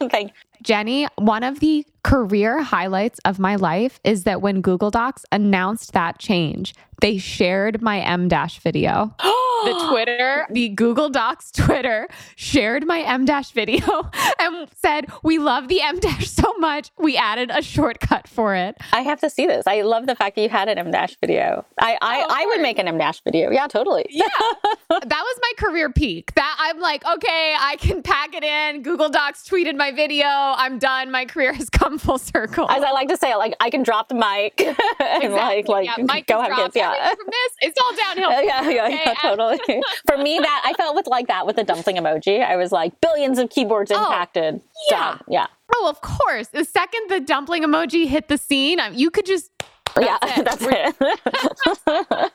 [0.10, 5.26] thank Jenny, one of the career highlights of my life is that when Google Docs
[5.30, 9.14] announced that change, they shared my M dash video.
[9.20, 15.68] the Twitter, the Google Docs Twitter shared my M dash video and said, We love
[15.68, 16.92] the M dash so much.
[16.98, 18.78] We added a shortcut for it.
[18.94, 19.68] I have to see this.
[19.68, 21.66] I love the fact that you had an M dash video.
[21.80, 23.52] I I, Oh, I would make an M dash video.
[23.52, 24.06] Yeah, totally.
[24.10, 24.26] Yeah.
[24.90, 26.34] that was my career peak.
[26.34, 28.82] That I'm like, okay, I can pack it in.
[28.82, 30.26] Google Docs tweeted my video.
[30.26, 31.12] I'm done.
[31.12, 32.70] My career has come full circle.
[32.70, 34.62] As I like to say, like I can drop the mic
[35.00, 36.74] and like like yeah, Mike go have dropped.
[36.74, 36.76] kids.
[36.76, 37.10] Yeah.
[37.16, 38.32] From this, it's all downhill.
[38.44, 39.60] yeah, yeah, Okay, yeah, totally.
[40.08, 42.44] For me, that I felt with like that with the dumpling emoji.
[42.46, 44.56] I was like billions of keyboards oh, impacted.
[44.64, 44.98] Oh, yeah.
[45.12, 45.20] Done.
[45.28, 45.48] yeah.
[45.76, 46.48] Oh, of course.
[46.48, 49.52] The second the dumpling emoji hit the scene, you could just.
[50.00, 50.46] yeah, it.
[50.46, 52.32] that's it.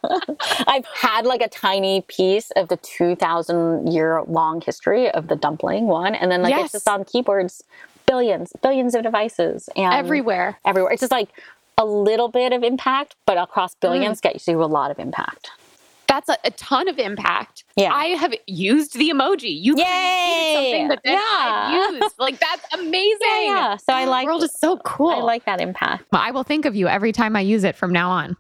[0.67, 5.87] I've had like a tiny piece of the 2000 year long history of the dumpling
[5.87, 6.15] one.
[6.15, 6.65] And then like Yes.
[6.67, 7.63] it's just on keyboards,
[8.13, 9.69] billions, billions of devices.
[9.75, 10.59] And Everywhere.
[10.67, 10.93] Everywhere.
[10.93, 11.31] It's just like
[11.79, 14.23] a little bit of impact, but across billions Mm.
[14.23, 15.51] gets you a lot of impact.
[16.09, 17.65] That's a, a ton of impact.
[17.75, 17.91] Yeah.
[17.91, 19.59] I have used the emoji.
[19.67, 20.53] You Yay!
[20.55, 21.15] something that Yeah.
[21.19, 22.15] I used.
[22.19, 23.17] Like that's amazing.
[23.23, 23.77] Yeah, yeah.
[23.79, 25.09] So I like The world is so cool.
[25.09, 26.05] I like that impact.
[26.13, 28.37] Well, I will think of you every time I use it from now on.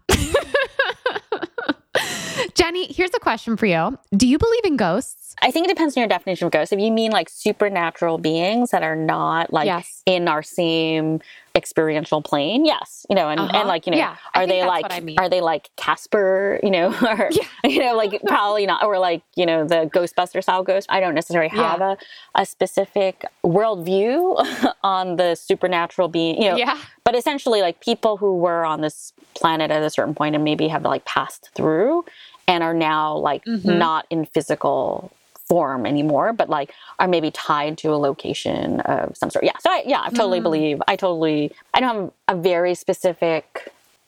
[2.54, 3.98] Jenny, here's a question for you.
[4.16, 5.34] Do you believe in ghosts?
[5.42, 6.72] I think it depends on your definition of ghosts.
[6.72, 10.02] If you mean like supernatural beings that are not like Yes.
[10.06, 11.20] in our same
[11.54, 13.50] experiential plane, yes, you know, and, Uh-huh.
[13.58, 15.18] and like you know, Yeah, are they like I mean.
[15.18, 17.30] are they like Casper, you know, or
[17.64, 20.86] you know, like probably not, or like you know the Ghostbuster style ghost.
[20.90, 21.96] I don't necessarily have Yeah.
[22.36, 26.78] a a specific worldview on the supernatural being, you know, Yeah.
[27.04, 30.68] but essentially like people who were on this planet at a certain point and maybe
[30.68, 32.04] have like passed through
[32.48, 33.78] and are now like Mm-hmm.
[33.78, 35.12] not in physical
[35.52, 39.68] form anymore but like are maybe tied to a location of some sort yeah so
[39.70, 40.48] I, yeah i totally Mm.
[40.48, 41.94] believe i totally i don't
[42.28, 43.44] have a very specific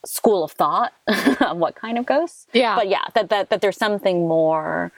[0.07, 0.93] school of thought
[1.51, 2.77] of what kind of ghosts Yeah.
[2.77, 4.91] but yeah that, that that there's something more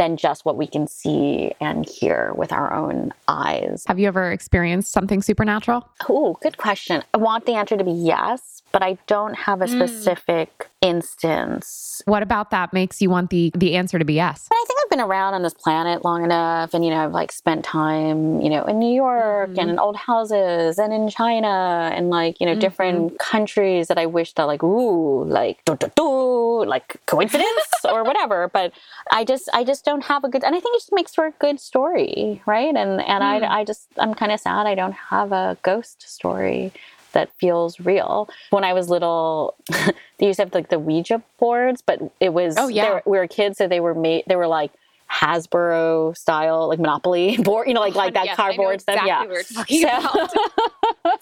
[0.00, 4.30] than just what we can see and hear with our own eyes Have you ever
[4.38, 5.80] experienced something supernatural?
[6.10, 7.02] Oh, good question.
[7.14, 9.76] I want the answer to be yes, but I don't have a Mm.
[9.76, 12.02] specific instance.
[12.04, 14.46] What about that makes you want the the answer to be yes?
[14.48, 17.12] But I think I've been around on this planet long enough, and you know, I've
[17.12, 19.70] like spent time, you know, in New York and hmm.
[19.70, 22.60] in old houses and in China and like you know hmm.
[22.60, 28.04] different countries that I wish that like ooh like do do do like coincidence or
[28.04, 28.48] whatever.
[28.48, 28.72] But
[29.10, 31.26] I just I just don't have a good, and I think it just makes for
[31.26, 32.74] a good story, right?
[32.74, 33.44] And and I hmm.
[33.58, 36.72] I just I'm kind of sad I don't have a ghost story
[37.18, 38.28] that feels real.
[38.50, 39.56] When I was little,
[40.18, 42.90] they used to have like the Ouija boards, but it was Oh, yeah.
[42.94, 44.70] were- we were kids, so they were made they were like
[45.10, 49.02] Hasbro style, like Monopoly board, you know, like like that Yes, cardboard stuff.
[49.04, 49.20] Yeah.
[49.20, 50.30] what we're talking So- about.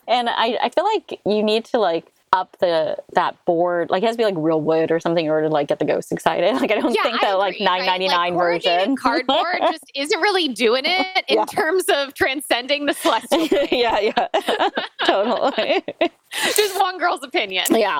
[0.08, 4.06] and I, I feel like you need to like up the that board like it
[4.06, 6.12] has to be like real wood or something in order to like get the ghosts
[6.12, 7.86] excited like i don't Yeah, think I the like agree, right?
[7.86, 11.44] 999 version cardboard just isn't really doing it in Yeah.
[11.46, 13.46] terms of transcending the celestial.
[13.72, 14.28] yeah yeah
[15.04, 15.82] totally
[16.54, 17.64] just one girl's opinion.
[17.70, 17.98] yeah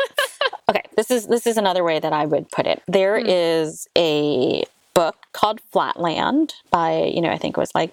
[0.69, 3.27] okay this is this is another way that i would put it There Hmm.
[3.29, 7.93] is a book called flatland by you know i think it was like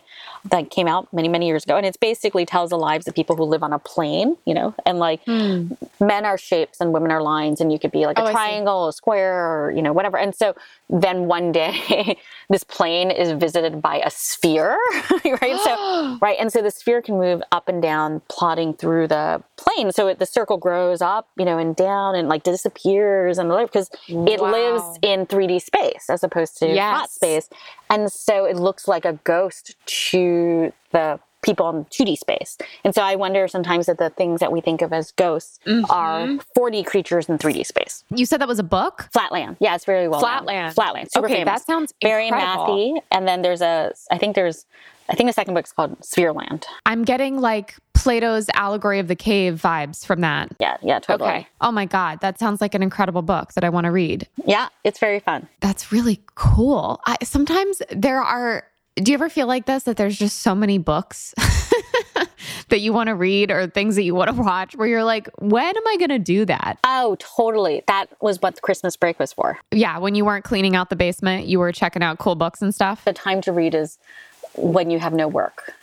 [0.51, 3.36] that came out many many years ago and it basically tells the lives of people
[3.36, 5.67] who live on a plane you know and like hmm.
[5.99, 8.88] men are shapes and women are lines and you could be like Oh, a triangle
[8.88, 10.56] a square or you know whatever and so
[10.89, 12.17] then one day
[12.49, 14.77] this plane is visited by a sphere
[15.41, 19.43] right so right and so the sphere can move up and down plodding through the
[19.58, 23.49] plane so it, the circle grows up you know and down and like disappears and
[23.67, 24.51] because it Wow.
[24.51, 27.13] lives in 3d space as opposed to flat Yes.
[27.34, 27.50] Space
[27.89, 32.58] and so it looks like a ghost to the people in 2D space.
[32.86, 35.91] And so I wonder sometimes that the things that we think of as ghosts Mm-hmm.
[35.91, 38.06] are 4D creatures in 3D space.
[38.10, 39.10] You said that was a book?
[39.12, 39.58] Flatland.
[39.60, 40.30] Yeah, it's very well known.
[40.30, 40.74] Flatland.
[40.76, 41.12] Flatland.
[41.12, 41.52] Super Okay, famous.
[41.52, 42.98] that sounds very mathy.
[43.12, 44.65] And then there's a I think there's
[45.10, 46.63] I think the second book's called Sphereland.
[46.86, 50.51] I'm getting like Plato's Allegory of the Cave vibes from that.
[50.59, 51.29] Yeah, yeah, totally.
[51.29, 51.47] Okay.
[51.61, 52.19] Oh my God.
[52.19, 54.27] That sounds like an incredible book that I want to read.
[54.45, 55.47] Yeah, it's very fun.
[55.61, 56.99] That's really cool.
[57.05, 60.77] I, sometimes there are, do you ever feel like this that there's just so many
[60.77, 61.33] books
[62.67, 65.29] that you want to read or things that you want to watch where you're like,
[65.37, 66.79] when am I going to do that?
[66.83, 67.83] Oh, totally.
[67.87, 69.57] That was what the Christmas break was for.
[69.71, 69.97] Yeah.
[69.97, 73.05] When you weren't cleaning out the basement, you were checking out cool books and stuff.
[73.05, 73.97] The time to read is
[74.55, 75.73] when you have no work.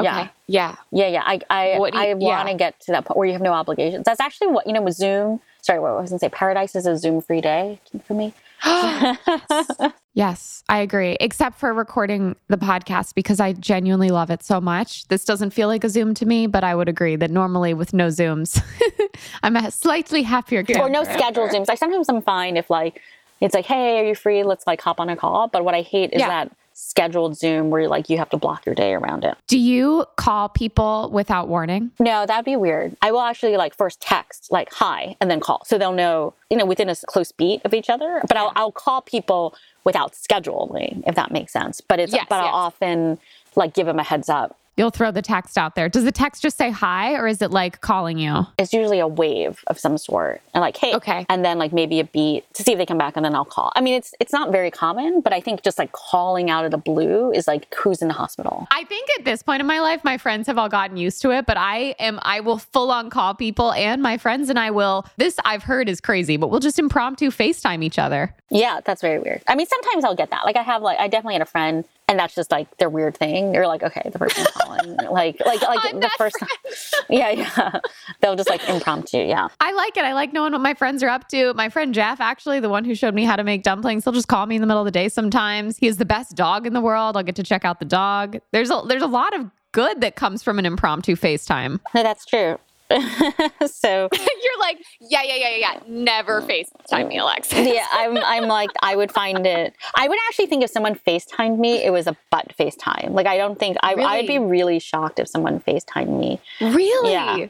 [0.00, 0.28] Yeah.
[0.46, 0.76] Yeah.
[0.90, 1.22] Yeah, yeah.
[1.24, 2.56] I I, you- I want to yeah.
[2.58, 4.04] get to that point where you have no obligations.
[4.04, 5.40] That's actually what you know with Zoom.
[5.60, 6.28] Sorry, what was I was going to say.
[6.30, 8.32] Paradise is a Zoom free day for me.
[10.14, 11.16] Yes, I agree.
[11.20, 15.08] Except for recording the podcast because I genuinely love it so much.
[15.08, 17.94] This doesn't feel like a Zoom to me, but I would agree that normally with
[17.94, 18.62] no Zooms,
[19.42, 21.66] I'm a slightly happier Or no scheduled Zooms.
[21.66, 23.00] Like sometimes I'm fine if like
[23.40, 24.44] it's like, hey, are you free?
[24.44, 25.48] Let's like hop on a call.
[25.48, 26.28] But what I hate is Yeah.
[26.28, 29.36] that scheduled Zoom where like you have to block your day around it.
[29.46, 31.90] Do you call people without warning?
[31.98, 32.96] No, that'd be weird.
[33.02, 35.62] I will actually like first text like hi and then call.
[35.66, 38.22] So they'll know, you know, within a close beat of each other.
[38.26, 39.54] But I'll I'll call people
[39.84, 41.80] without scheduling, if that makes sense.
[41.80, 43.18] But it's Yes, but I'll often
[43.56, 44.56] like give them a heads up.
[44.76, 45.88] You'll throw the text out there.
[45.90, 48.46] Does the text just say hi or is it like calling you?
[48.58, 50.40] It's usually a wave of some sort.
[50.54, 51.26] And like, hey, Okay.
[51.28, 53.44] and then like maybe a beat to see if they come back and then I'll
[53.44, 53.70] call.
[53.76, 56.70] I mean, it's it's not very common, but I think just like calling out of
[56.70, 58.66] the blue is like who's in the hospital.
[58.70, 61.30] I think at this point in my life, my friends have all gotten used to
[61.32, 64.70] it, but I am, I will full on call people and my friends, and I
[64.70, 68.34] will, this I've heard is crazy, but we'll just impromptu FaceTime each other.
[68.50, 69.42] Yeah, that's very weird.
[69.48, 70.44] I mean, sometimes I'll get that.
[70.46, 73.16] Like I have like I definitely had a friend and that's just like their weird
[73.16, 73.54] thing.
[73.54, 74.96] You're like, okay, the person's calling.
[75.10, 76.36] like like like I'm the first
[77.08, 77.80] Yeah, yeah.
[78.20, 79.48] They'll just like impromptu, yeah.
[79.60, 80.04] I like it.
[80.04, 81.54] I like knowing what my friends are up to.
[81.54, 84.28] My friend Jeff, actually, the one who showed me how to make dumplings, he'll just
[84.28, 85.76] call me in the middle of the day sometimes.
[85.76, 87.16] He has the best dog in the world.
[87.16, 88.38] I'll get to check out the dog.
[88.52, 91.80] There's a there's a lot of good that comes from an impromptu FaceTime.
[91.94, 92.58] No, that's true.
[93.66, 94.08] so
[94.42, 95.80] You're like, yeah, yeah, yeah, yeah, yeah.
[95.86, 97.62] Never FaceTime me, Alexa.
[97.62, 99.74] yeah, I'm I'm like I would find it.
[99.96, 103.10] I would actually think if someone FaceTimed me, it was a butt FaceTime.
[103.12, 104.04] Like I don't think I really?
[104.04, 104.50] I would be Really?
[104.50, 106.40] really shocked if someone FaceTimed me.
[106.60, 107.12] Really?
[107.12, 107.46] Yeah.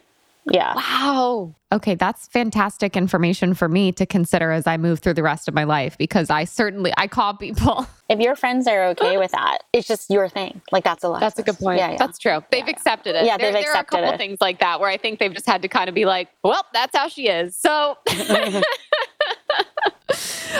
[0.50, 0.74] Yeah.
[0.74, 1.55] Wow.
[1.72, 5.55] Okay, that's fantastic information for me to consider as I move through the rest of
[5.55, 7.87] my life because I certainly I call people.
[8.12, 10.61] If your friends are okay with that, it's just your thing.
[10.70, 11.20] Like that's a lot.
[11.20, 11.78] That's a good point.
[11.78, 11.96] Yeah, yeah.
[11.96, 12.44] That's true.
[12.50, 13.24] They've accepted it.
[13.24, 14.18] Yeah, there, they've there are a couple it.
[14.18, 16.62] things like that where I think they've just had to kind of be like, well,
[16.74, 17.57] that's how she is.
[17.57, 17.96] So,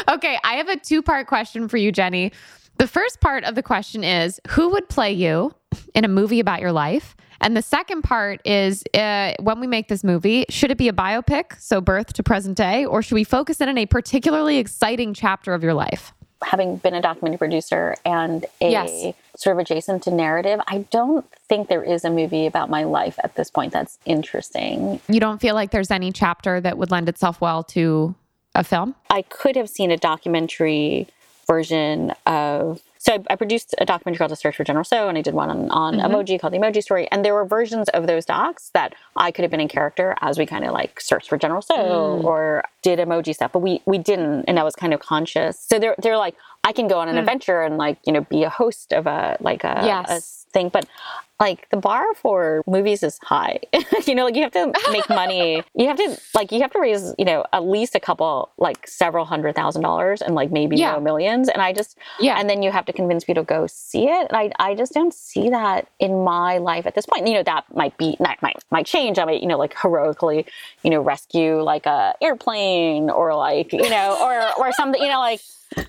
[0.09, 2.33] okay, I have a two part question for you, Jenny.
[2.79, 5.55] The first part of the question is Who would play you
[5.95, 7.14] in a movie about your life?
[7.42, 10.92] And the second part is uh, when we make this movie, should it be a
[10.92, 15.12] biopic, so birth to present day, or should we focus in on a particularly exciting
[15.12, 16.12] chapter of your life?
[16.44, 19.14] having been a documentary producer and a Yes.
[19.37, 23.16] sort of adjacent to narrative, I don't think there is a movie about my life
[23.22, 25.00] at this point that's interesting.
[25.09, 28.14] You don't feel like there's any chapter that would lend itself well to
[28.57, 28.94] a film?
[29.09, 31.07] I could have seen a documentary
[31.46, 32.81] version of.
[33.03, 35.35] So I, I produced a documentary called A Search for General Tso, and I did
[35.35, 36.15] one on, on mm-hmm.
[36.15, 37.09] emoji called The Emoji Story.
[37.11, 40.38] And there were versions of those docs that I could have been in character as
[40.38, 42.23] we kind of like searched for General Tso mm.
[42.25, 45.59] or did emoji stuff, but we we didn't, and I was kind of conscious.
[45.59, 47.19] So they're they're like I can go on an mm.
[47.19, 50.47] adventure and like you know be a host of a like a, Yes.
[50.47, 50.87] a thing, but
[51.46, 53.59] like the bar for movies is high.
[54.07, 55.64] you know, like you have to make money.
[55.83, 58.87] You have to like you have to raise, you know, at least a couple like
[58.87, 60.92] several hundred thousand dollars and like maybe Yeah.
[60.92, 61.48] no millions.
[61.48, 62.38] And I just Yeah.
[62.38, 64.24] and then you have to convince people to go see it.
[64.31, 67.26] And I I just don't see that in my life at this point.
[67.26, 69.18] You know, that might be that might might change.
[69.18, 70.46] I might, you know, like heroically,
[70.85, 75.20] you know, rescue like a airplane or like, you know, or or something, you know,
[75.20, 75.40] like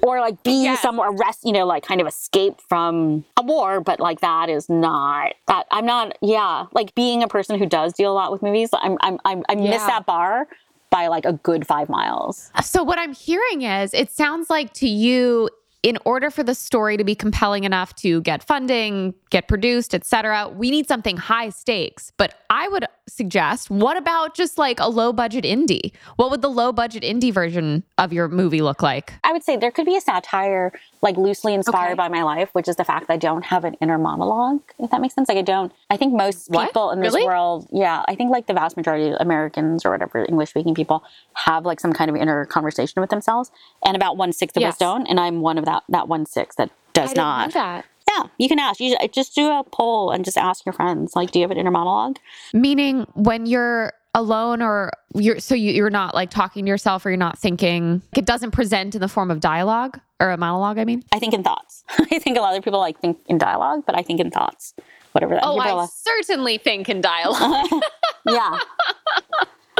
[0.01, 0.81] or like be Yes.
[0.81, 4.69] somewhere rest you know like kind of escape from a war but like that is
[4.69, 8.41] not that i'm not yeah like being a person who does deal a lot with
[8.41, 10.47] movies i'm i'm, I'm i miss that bar
[10.93, 12.51] by like a good five miles.
[12.63, 15.49] So what I'm hearing is it sounds like to you
[15.83, 20.49] in order for the story to be compelling enough to get funding, get produced, etc.,
[20.55, 22.11] we need something high stakes.
[22.17, 25.91] But I would suggest what about just like a low budget indie?
[26.15, 29.13] What would the low budget indie version of your movie look like?
[29.25, 31.95] i would say there could be a satire like loosely inspired Okay.
[31.95, 34.89] by my life which is the fact that i don't have an inner monologue if
[34.91, 36.67] that makes sense like i don't i think most What?
[36.67, 37.25] people in this Really?
[37.25, 41.03] world yeah i think like the vast majority of americans or whatever english speaking people
[41.33, 43.51] have like some kind of inner conversation with themselves
[43.85, 44.73] and about one sixth of Yes.
[44.73, 47.85] us don't and i'm one of that that one six that does not that.
[48.07, 48.79] Yeah, you can ask.
[48.79, 51.15] You just do a poll and just ask your friends.
[51.15, 52.17] Like, do you have an inner monologue?
[52.53, 57.09] Meaning when you're alone or you're so you, you're not like talking to yourself or
[57.09, 60.85] you're not thinking it doesn't present in the form of dialogue or a monologue i
[60.85, 61.83] mean I think in thoughts.
[61.89, 64.75] I think a lot of people like think in dialogue, but I think in thoughts.
[65.13, 65.43] Whatever that.
[65.43, 67.81] oh i certainly think in dialogue
[68.27, 68.59] yeah.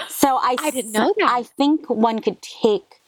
[0.08, 1.29] So I, I didn't know that.
[1.29, 3.01] I think one could take.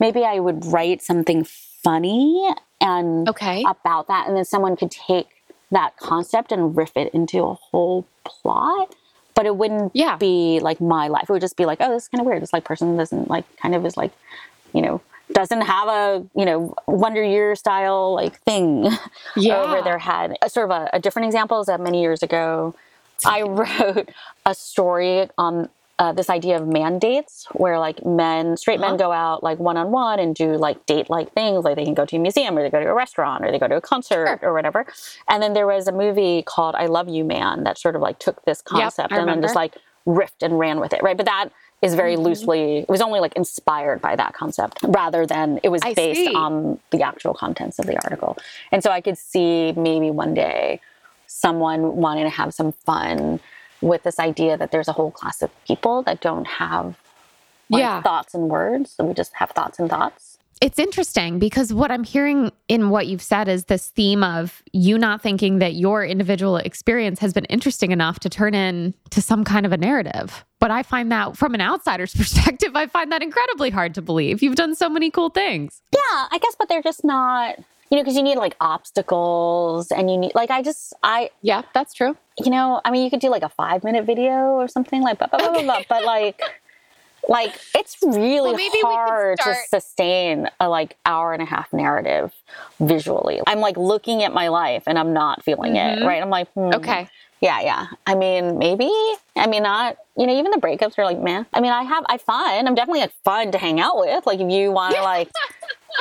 [0.00, 1.46] Maybe I would write something
[1.84, 5.28] funny and okay about that, and then someone could take
[5.70, 8.94] that concept and riff it into a whole plot.
[9.34, 10.16] But it wouldn't Yeah.
[10.16, 11.24] be like my life.
[11.24, 12.40] It would just be like, oh, this is kind of weird.
[12.42, 14.12] This like person doesn't like kind of is like,
[14.72, 15.00] you know,
[15.32, 18.88] doesn't have a you know Wonder Year style like thing
[19.36, 19.56] Yeah.
[19.56, 20.36] over their head.
[20.42, 22.74] A, sort of a, a different example is that many years ago,
[23.26, 24.10] I wrote
[24.46, 25.68] a story on
[25.98, 28.90] uh, this idea of mandates, where like men, straight Uh-huh.
[28.90, 31.84] men, go out like one on one and do like date like things, like they
[31.84, 33.76] can go to a museum or they go to a restaurant or they go to
[33.76, 34.84] a concert or whatever.
[35.28, 38.18] And then there was a movie called I Love You Man that sort of like
[38.18, 39.76] took this concept I and then just like
[40.06, 41.16] riffed and ran with it, right?
[41.16, 42.22] But that is very Mm-hmm.
[42.24, 46.18] loosely, it was only like inspired by that concept rather than it was I based
[46.18, 46.34] see.
[46.34, 48.36] on the actual contents of the article.
[48.72, 50.80] And so I could see maybe one day
[51.26, 53.38] someone wanting to have some fun
[53.80, 56.96] with this idea that there's a whole class of people that don't have
[57.70, 58.02] like, Yeah.
[58.02, 58.90] thoughts and words.
[58.92, 60.38] So we just have thoughts and thoughts.
[60.60, 64.96] It's interesting because what I'm hearing in what you've said is this theme of you
[64.96, 69.66] not thinking that your individual experience has been interesting enough to turn into some kind
[69.66, 70.44] of a narrative.
[70.60, 74.42] But I find that from an outsider's perspective, I find that incredibly hard to believe.
[74.42, 75.82] You've done so many cool things.
[75.92, 77.58] Yeah, I guess, but they're just not,
[77.90, 81.62] you know, because you need like obstacles and you need, like, I just, I, Yeah,
[81.74, 82.16] that's true.
[82.38, 85.18] You know, I mean, you could do like a five minute video or something like,
[85.18, 86.40] blah, blah, blah, blah, blah, but like,
[87.28, 92.32] like it's really Well, hard to sustain a like hour and a half narrative
[92.80, 93.40] visually.
[93.46, 96.22] I'm like looking at my life and I'm not feeling it, right?
[96.22, 96.74] I'm like, hmm, Mm-hmm.
[96.76, 97.08] Okay.
[97.44, 97.86] Yeah, yeah.
[98.06, 98.90] I mean, maybe.
[99.36, 99.98] I mean, not.
[100.16, 101.44] You know, even the breakups are like, man.
[101.52, 102.66] I mean, I have, I fun.
[102.66, 104.24] I'm definitely like fun to hang out with.
[104.26, 105.28] Like, if you want to like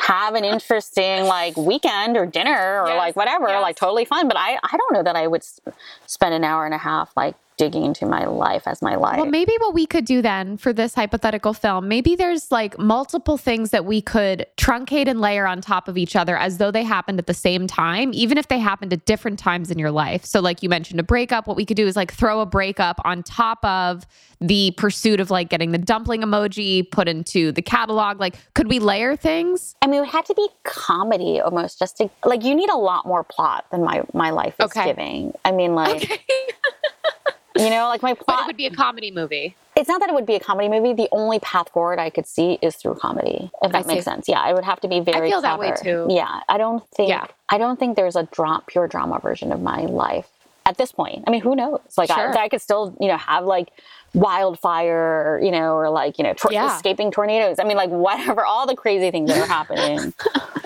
[0.03, 3.61] have an interesting like weekend or dinner or Yes, like whatever, yes.
[3.61, 4.27] like totally fun.
[4.29, 5.59] But I, I don't know that I would s-
[6.07, 9.17] spend an hour and a half like digging into my life as my life.
[9.17, 13.37] Well, maybe what we could do then for this hypothetical film, maybe there's like multiple
[13.37, 16.83] things that we could truncate and layer on top of each other as though they
[16.83, 20.25] happened at the same time, even if they happened at different times in your life.
[20.25, 22.99] So, like you mentioned, a breakup, what we could do is like throw a breakup
[23.05, 24.05] on top of
[24.41, 28.19] the pursuit of like getting the dumpling emoji put into the catalog.
[28.19, 29.75] Like, could we layer things?
[29.81, 32.75] I mean, it would have to be comedy almost just to like you need a
[32.77, 34.85] lot more plot than my my life is Okay.
[34.85, 35.33] giving.
[35.45, 36.21] I mean, like
[37.57, 39.55] you know, like my but it would be a comedy movie.
[39.75, 40.93] it's not that it would be a comedy movie.
[40.93, 44.27] The only path forward I could see is through comedy, if that I makes sense.
[44.27, 45.27] Yeah, it would have to be very.
[45.27, 46.07] I feel that way too.
[46.09, 47.09] Yeah, I don't think.
[47.09, 47.25] Yeah.
[47.49, 50.27] I don't think there's a dra- pure drama version of my life
[50.65, 51.23] at this point.
[51.27, 51.81] I mean, who knows?
[51.97, 52.37] Like, Sure.
[52.37, 53.69] I, I could still, you know, have like
[54.13, 56.75] wildfire, you know, or like you know, tor- Yeah.
[56.75, 57.57] escaping tornadoes.
[57.59, 60.13] I mean, like whatever, all the crazy things that are happening.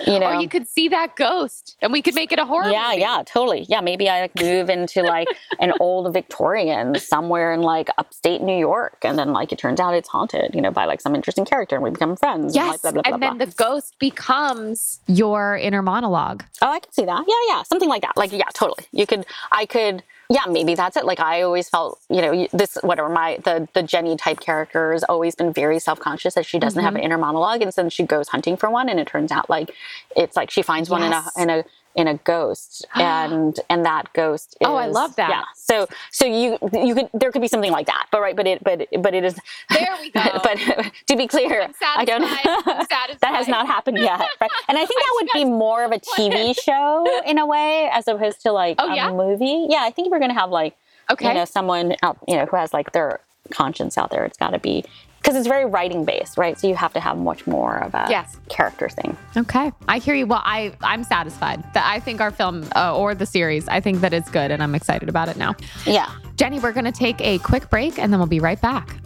[0.06, 2.70] you know, Or you could see that ghost and we could make it a horror
[2.70, 3.00] yeah, movie.
[3.00, 3.66] yeah, totally.
[3.68, 5.28] Yeah, maybe I like move into like
[5.60, 9.94] an old Victorian somewhere in like upstate New York, and then like it turns out
[9.94, 12.56] it's haunted, you know, by like some interesting character, and we become friends.
[12.56, 12.80] and, like, Yes.
[12.82, 13.46] blah, blah, blah, and then blah.
[13.46, 16.44] the ghost becomes your inner monologue.
[16.62, 17.24] oh, I can see that.
[17.26, 18.16] Yeah, yeah, something like that.
[18.16, 18.86] Like, yeah, totally.
[18.92, 20.02] You could, I could.
[20.30, 21.06] Yeah, maybe that's it.
[21.06, 25.02] Like I always felt, you know, this whatever my the the Jenny type character has
[25.04, 26.98] always been very self conscious that she doesn't have Mm-hmm.
[26.98, 29.48] an inner monologue, and so then she goes hunting for one, and it turns out
[29.48, 29.70] like
[30.16, 34.12] it's like she finds one in a in a in a ghost and and that
[34.12, 35.30] ghost is, Oh, I love that.
[35.30, 38.46] yeah so so you you could there could be something like that but right but
[38.46, 39.38] it but but it is
[39.70, 40.22] There we go.
[40.42, 40.58] but
[41.06, 41.62] to be clear
[41.96, 42.62] I'm don't satisfied.
[42.66, 43.18] I'm satisfied.
[43.20, 44.50] that has not happened yet right?
[44.68, 48.06] and i think that would be more of a tv show in a way as
[48.08, 49.10] opposed to like Oh, a yeah?
[49.10, 50.76] movie yeah i think we're gonna have like
[51.10, 51.28] Okay.
[51.28, 53.20] you know someone out you know who has like their
[53.50, 54.84] conscience out there it's got to be
[55.18, 58.06] because it's very writing based right so you have to have much more of a
[58.08, 58.36] Yes.
[58.48, 60.26] character thing Okay, I hear you.
[60.26, 61.62] Well, I I'm satisfied.
[61.74, 64.62] That I think our film uh, or the series, I think that it's good, and
[64.62, 65.54] I'm excited about it now.
[65.86, 68.96] yeah Jenny, we're going to take a quick break, and then we'll be right back.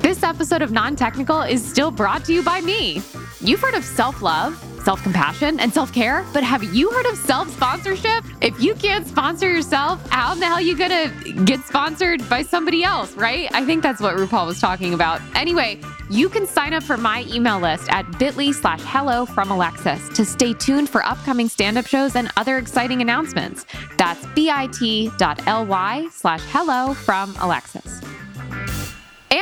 [0.00, 3.00] This episode of Non Technical is still brought to you by me.
[3.40, 4.52] You've heard of self love,
[4.84, 8.24] self compassion, and self care, but have you heard of self sponsorship?
[8.40, 11.10] If you can't sponsor yourself, how the hell are you gonna
[11.44, 13.48] get sponsored by somebody else, right?
[13.52, 15.20] I think that's what RuPaul was talking about.
[15.34, 15.80] Anyway,
[16.10, 20.24] you can sign up for my email list at bit.ly slash hello from Alexis to
[20.24, 23.64] stay tuned for upcoming stand up shows and other exciting announcements.
[23.96, 28.00] That's bit.ly slash hello from Alexis.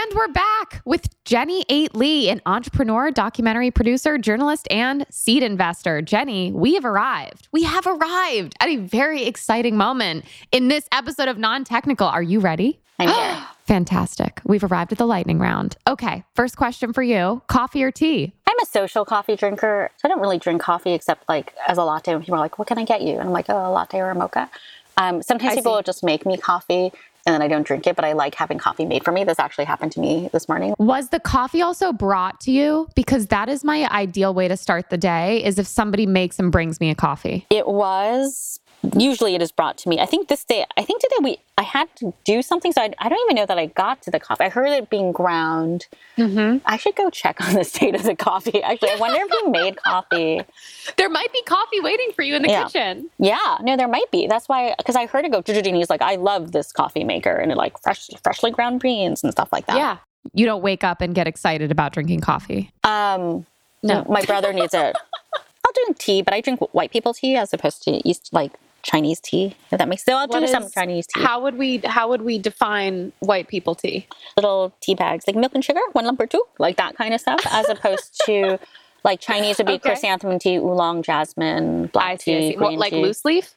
[0.02, 6.02] And we're back with Jenny Eight Lee, an entrepreneur, documentary producer, journalist, and seed investor.
[6.02, 7.46] Jenny, we have arrived.
[7.52, 12.08] We have arrived at a very exciting moment in this episode of Non Technical.
[12.08, 12.80] Are you ready?
[12.98, 14.40] i'm here Fantastic.
[14.44, 15.76] We've arrived at the lightning round.
[15.86, 18.32] Okay, first question for you coffee or tea?
[18.48, 21.84] I'm a social coffee drinker, so I don't really drink coffee except like as a
[21.84, 22.12] latte.
[22.12, 24.00] When people are like, "What can I get you?" and I'm like, "Oh, a latte
[24.00, 24.50] or a mocha."
[24.96, 25.76] Um, sometimes I people see.
[25.76, 26.92] will just make me coffee,
[27.26, 29.24] and then I don't drink it, but I like having coffee made for me.
[29.24, 30.74] This actually happened to me this morning.
[30.78, 32.88] Was the coffee also brought to you?
[32.94, 36.50] Because that is my ideal way to start the day is if somebody makes and
[36.50, 37.46] brings me a coffee.
[37.50, 38.60] It was
[38.96, 40.00] usually it is brought to me.
[40.00, 42.92] I think this day, I think today we I had to do something, so I,
[42.98, 44.44] I don't even know that I got to the coffee.
[44.44, 45.86] I heard it being ground.
[46.18, 48.62] I should go check on the state of the coffee.
[48.62, 50.40] Actually, I wonder if he made coffee.
[50.96, 52.64] There might be coffee waiting for you in the Yeah.
[52.64, 53.08] kitchen.
[53.18, 54.26] Yeah, no, there might be.
[54.26, 57.34] That's why, because I heard it go, and he's like, I love this coffee maker,
[57.36, 59.76] and it like fresh, freshly ground beans and stuff like that.
[59.76, 59.98] Yeah.
[60.34, 62.72] You don't wake up and get excited about drinking coffee.
[62.84, 63.46] Um,
[63.84, 64.04] No.
[64.08, 64.96] my brother needs it.
[65.64, 68.52] I'll drink tea, but I drink white people tea as opposed to East like
[68.82, 69.54] Chinese tea.
[69.70, 71.22] If that makes sense, I'll do some Chinese tea.
[71.22, 74.06] How would we how would we define white people tea?
[74.36, 77.20] Little tea bags, like milk and sugar, one lump or two, like that kind of
[77.20, 78.58] stuff, as opposed to
[79.04, 79.90] like Chinese would be Okay.
[79.90, 82.56] chrysanthemum tea, oolong, jasmine, black I see, I tea.
[82.58, 83.02] What, like tea.
[83.02, 83.54] loose leaf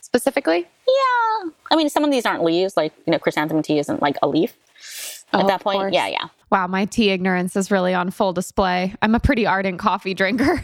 [0.00, 0.66] specifically?
[0.86, 2.76] Yeah, I mean, some of these aren't leaves.
[2.76, 4.54] Like you know, chrysanthemum tea isn't like a leaf.
[5.34, 5.94] Oh, At that point, course.
[5.94, 6.28] yeah, yeah.
[6.52, 8.94] Wow, my tea ignorance is really on full display.
[9.00, 10.62] I'm a pretty ardent coffee drinker.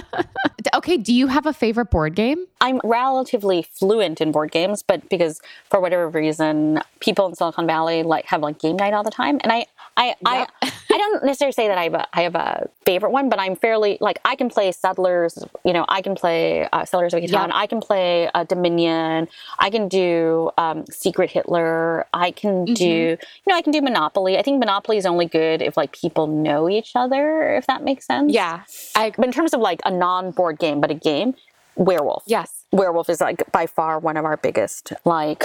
[0.74, 2.46] okay, do you have a favorite board game?
[2.62, 8.02] I'm relatively fluent in board games, but because for whatever reason, people in Silicon Valley
[8.02, 9.66] like have like game night all the time, and I,
[9.98, 10.46] I, I,
[10.92, 13.56] I don't necessarily say that I have a, I have a favorite one, but I'm
[13.56, 17.48] fairly like I can play Settlers, you know, I can play uh, Settlers of Catan,
[17.48, 17.50] Yep.
[17.52, 19.28] I can play uh, Dominion,
[19.58, 24.38] I can do um, Secret Hitler, I can do, you know, I can do Monopoly.
[24.38, 28.06] I think Monopoly is only good if like people know each other, if that makes
[28.06, 28.32] sense.
[28.32, 28.64] Yeah.
[28.94, 31.34] I But in terms of like a non-board game, but a game,
[31.76, 32.24] Werewolf.
[32.26, 32.64] Yes.
[32.72, 35.44] Werewolf is like by far one of our biggest like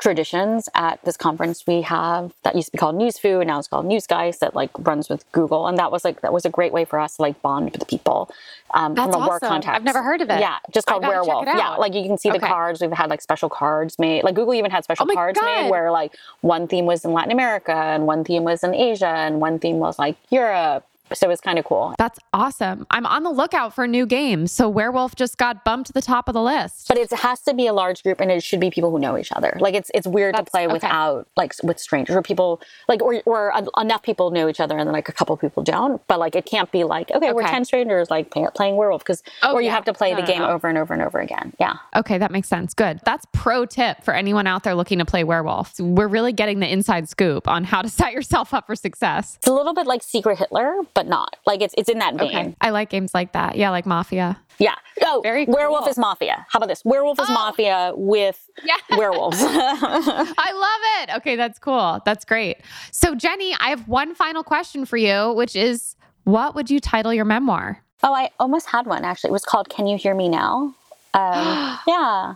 [0.00, 3.68] traditions at this conference we have that used to be called Newsfoo and now it's
[3.68, 6.50] called News Guys that like runs with Google and that was like that was a
[6.50, 8.30] great way for us to like bond with the people
[8.74, 9.48] um, That's from a work awesome.
[9.48, 9.76] context.
[9.76, 10.40] I've never heard of it.
[10.40, 11.44] Yeah, just called Werewolf.
[11.46, 12.80] Yeah, like you can see the cards.
[12.80, 14.24] We've had like special cards made.
[14.24, 15.44] Like Google even had special Oh cards God.
[15.64, 19.06] made where like one theme was in Latin America and one theme was in Asia
[19.08, 20.86] and one theme was like Europe.
[21.14, 21.94] So it's kind of cool.
[21.98, 22.86] That's awesome.
[22.90, 24.52] I'm on the lookout for new games.
[24.52, 26.88] So Werewolf just got bumped to the top of the list.
[26.88, 29.16] But it has to be a large group, and it should be people who know
[29.18, 29.56] each other.
[29.60, 30.72] Like it's it's weird That's- to play okay.
[30.72, 34.86] without like with strangers or people like or or enough people know each other, and
[34.86, 36.00] then like a couple people don't.
[36.06, 39.22] But like it can't be like okay, we're ten strangers like play, playing werewolf because
[39.42, 39.74] Oh, or you yeah.
[39.74, 40.48] have to play No, the no, game no.
[40.50, 41.52] over and over and over again.
[41.60, 42.74] Yeah, Okay, that makes sense.
[42.74, 43.00] Good.
[43.04, 45.78] That's pro tip for anyone out there looking to play werewolf.
[45.80, 49.36] We're really getting the inside scoop on how to set yourself up for success.
[49.38, 52.28] it's a little bit like Secret Hitler, but not like it's it's in that vein.
[52.28, 52.56] Okay.
[52.60, 53.56] I like games like that.
[53.56, 54.38] Yeah, like Mafia.
[54.58, 54.74] Yeah.
[55.04, 55.88] Oh, Very werewolf cool.
[55.88, 55.90] Oh.
[55.90, 56.46] is mafia.
[56.50, 56.84] How about this?
[56.84, 58.74] Werewolf is mafia with Yeah.
[58.96, 59.38] werewolves.
[59.42, 61.16] I love it.
[61.18, 62.00] Okay, that's cool.
[62.04, 62.58] That's great.
[62.90, 67.12] So, Jenny, I have one final question for you, which is what would you title
[67.12, 67.82] your memoir?
[68.04, 69.28] oh, I almost had one actually.
[69.30, 70.74] It was called "Can You Hear Me Now."
[71.14, 72.34] Um, yeah.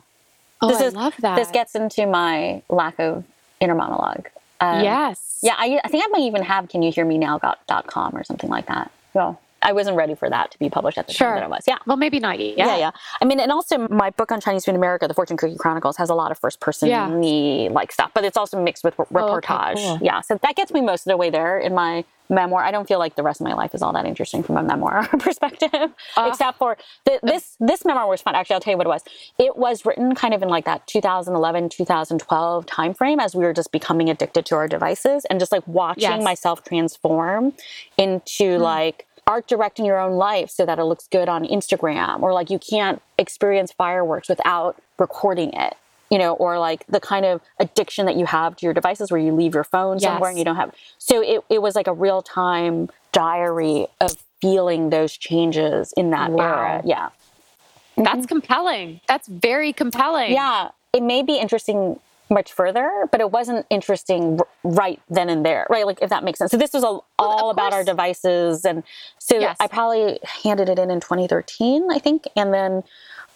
[0.62, 1.36] Oh, this I is love that.
[1.36, 3.24] This gets into my lack of
[3.60, 4.28] inner monologue.
[4.60, 5.38] Um, yes.
[5.42, 8.16] Yeah, I, I think I might even have can you hear me now dot com
[8.16, 8.90] or something like that.
[9.14, 11.26] Well, I wasn't ready for that to be published at the Sure.
[11.28, 11.64] time that I was.
[11.66, 11.78] Yeah.
[11.86, 12.56] Well, maybe not yet.
[12.56, 12.90] Yeah, yeah.
[13.20, 15.96] I mean, and also my book on Chinese food in America, The Fortune Cookie Chronicles,
[15.96, 16.88] has a lot of first person
[17.78, 19.74] like stuff, but it's also mixed with r- Oh, okay, reportage.
[19.76, 19.98] cool.
[20.00, 22.62] Yeah, so that gets me most of the way there in my memoir.
[22.64, 24.62] I don't feel like the rest of my life is all that interesting from a
[24.62, 25.70] memoir perspective,
[26.16, 26.26] Uh.
[26.28, 28.34] except for the, this this memoir was fun.
[28.34, 29.02] Actually, I'll tell you what it was.
[29.38, 33.70] It was written kind of in like that 2011 2012 timeframe as we were just
[33.72, 36.22] becoming addicted to our devices and just like watching Yes.
[36.24, 37.52] myself transform
[37.96, 42.32] into like art directing your own life so that it looks good on Instagram or
[42.32, 45.74] like you can't experience fireworks without recording it
[46.10, 49.20] you know or like the kind of addiction that you have to your devices where
[49.20, 51.92] you leave your phone somewhere and you don't have so it, it was like a
[51.92, 56.44] real time diary of feeling those changes in that Wow.
[56.44, 57.08] era yeah
[57.96, 58.24] That's mm-hmm.
[58.26, 59.00] compelling.
[59.08, 60.32] That's very compelling.
[60.32, 61.98] yeah it may be interesting
[62.28, 65.86] much further but it wasn't interesting r- right then and there right?
[65.86, 66.50] Like if that makes sense.
[66.50, 68.82] So this was all, all about our devices and
[69.18, 69.56] so Yes.
[69.60, 72.82] i probably handed it in in 2013 i think and then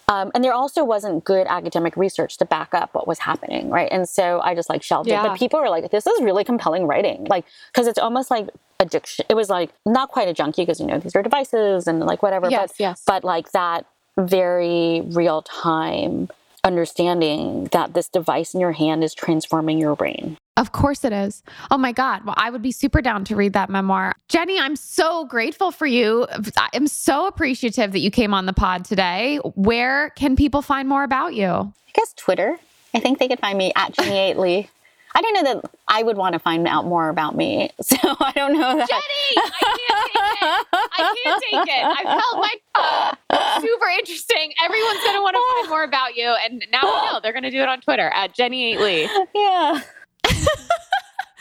[0.07, 3.87] um, and there also wasn't good academic research to back up what was happening right?
[3.91, 5.13] And so i just like shelved it.
[5.13, 8.49] But people were like this is really compelling writing like because it's almost like
[8.81, 11.99] addiction it was like not quite a junkie because you know these are devices and
[12.01, 13.03] like whatever Yes, but yes.
[13.07, 13.85] but like that
[14.17, 16.29] very real time
[16.63, 20.37] understanding that this device in your hand is transforming your brain.
[20.57, 21.43] Of course it is.
[21.71, 22.25] Oh my God.
[22.25, 24.13] Well, I would be super down to read that memoir.
[24.27, 26.27] Jenny, I'm so grateful for you.
[26.73, 29.37] I'm so appreciative that you came on the pod today.
[29.55, 31.47] Where can people find more about you?
[31.47, 32.57] I guess Twitter.
[32.93, 34.69] I think they could find me at Jenny Eight Lee.
[35.13, 37.69] I don't know that I would want to find out more about me.
[37.81, 38.87] So I don't know that.
[38.87, 40.67] Jenny, I can't take it.
[40.73, 41.85] I can't take it.
[41.85, 42.45] I felt held
[42.75, 43.61] uh, my.
[43.61, 44.53] Super interesting.
[44.63, 46.33] Everyone's going to want to find more about you.
[46.45, 49.09] And now we know they're going to do it on Twitter at Jenny Eight Lee.
[49.35, 49.81] Yeah.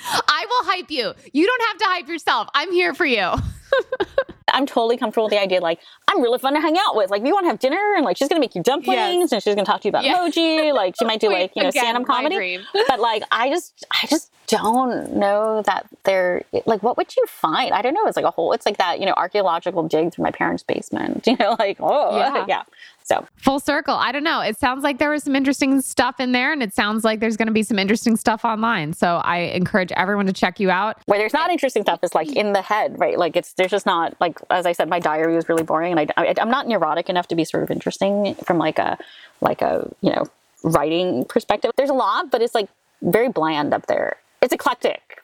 [0.06, 1.12] I will hype you.
[1.32, 2.48] You don't have to hype yourself.
[2.54, 3.32] I'm here for you.
[4.52, 5.60] I'm totally comfortable with the idea.
[5.60, 5.78] Like,
[6.08, 7.08] I'm really fun to hang out with.
[7.10, 9.54] Like, we want to have dinner, and like, she's gonna make you dumplings, and she's
[9.54, 10.16] gonna talk to you about Yeah.
[10.18, 10.74] emoji.
[10.74, 12.58] Like, she might do like you know Again, stand-up comedy.
[12.88, 17.72] But like, I just, I just don't know that they're like, what would you find?
[17.72, 18.06] I don't know.
[18.06, 18.52] It's like a whole.
[18.52, 21.26] It's like that you know archaeological dig through my parents' basement.
[21.30, 22.44] You know, like oh Yeah.
[22.48, 22.62] yeah.
[23.10, 23.94] So Full circle.
[23.94, 24.40] I don't know.
[24.40, 27.36] It sounds like there was some interesting stuff in there, and it sounds like there's
[27.36, 28.92] going to be some interesting stuff online.
[28.92, 30.98] So I encourage everyone to check you out.
[31.06, 33.18] where there's not interesting stuff is like in the head, right?
[33.18, 36.12] Like it's there's just not like as I said, my diary was really boring, and
[36.16, 38.96] I, I I'm not neurotic enough to be sort of interesting from like a
[39.40, 40.26] like a you know
[40.62, 41.72] writing perspective.
[41.76, 42.68] There's a lot, but it's like
[43.02, 44.18] very bland up there.
[44.40, 45.19] It's eclectic.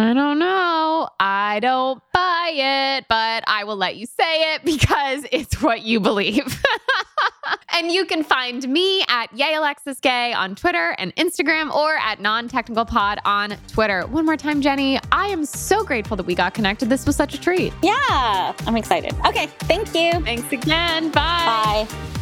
[0.00, 1.10] I don't know.
[1.20, 6.00] I don't buy it, but I will let you say it because it's what you
[6.00, 6.62] believe.
[7.74, 12.18] and you can find me at Yay Alexis Gay on Twitter and Instagram or at
[12.18, 14.06] Non Technical Pod on Twitter.
[14.06, 14.98] One more time, Jenny.
[15.12, 16.88] I am so grateful that we got connected.
[16.88, 17.74] This was such a treat.
[17.82, 19.14] Yeah, I'm excited.
[19.26, 20.12] Okay, thank you.
[20.24, 21.10] Thanks again.
[21.10, 21.86] Bye.
[21.90, 22.20] Bye.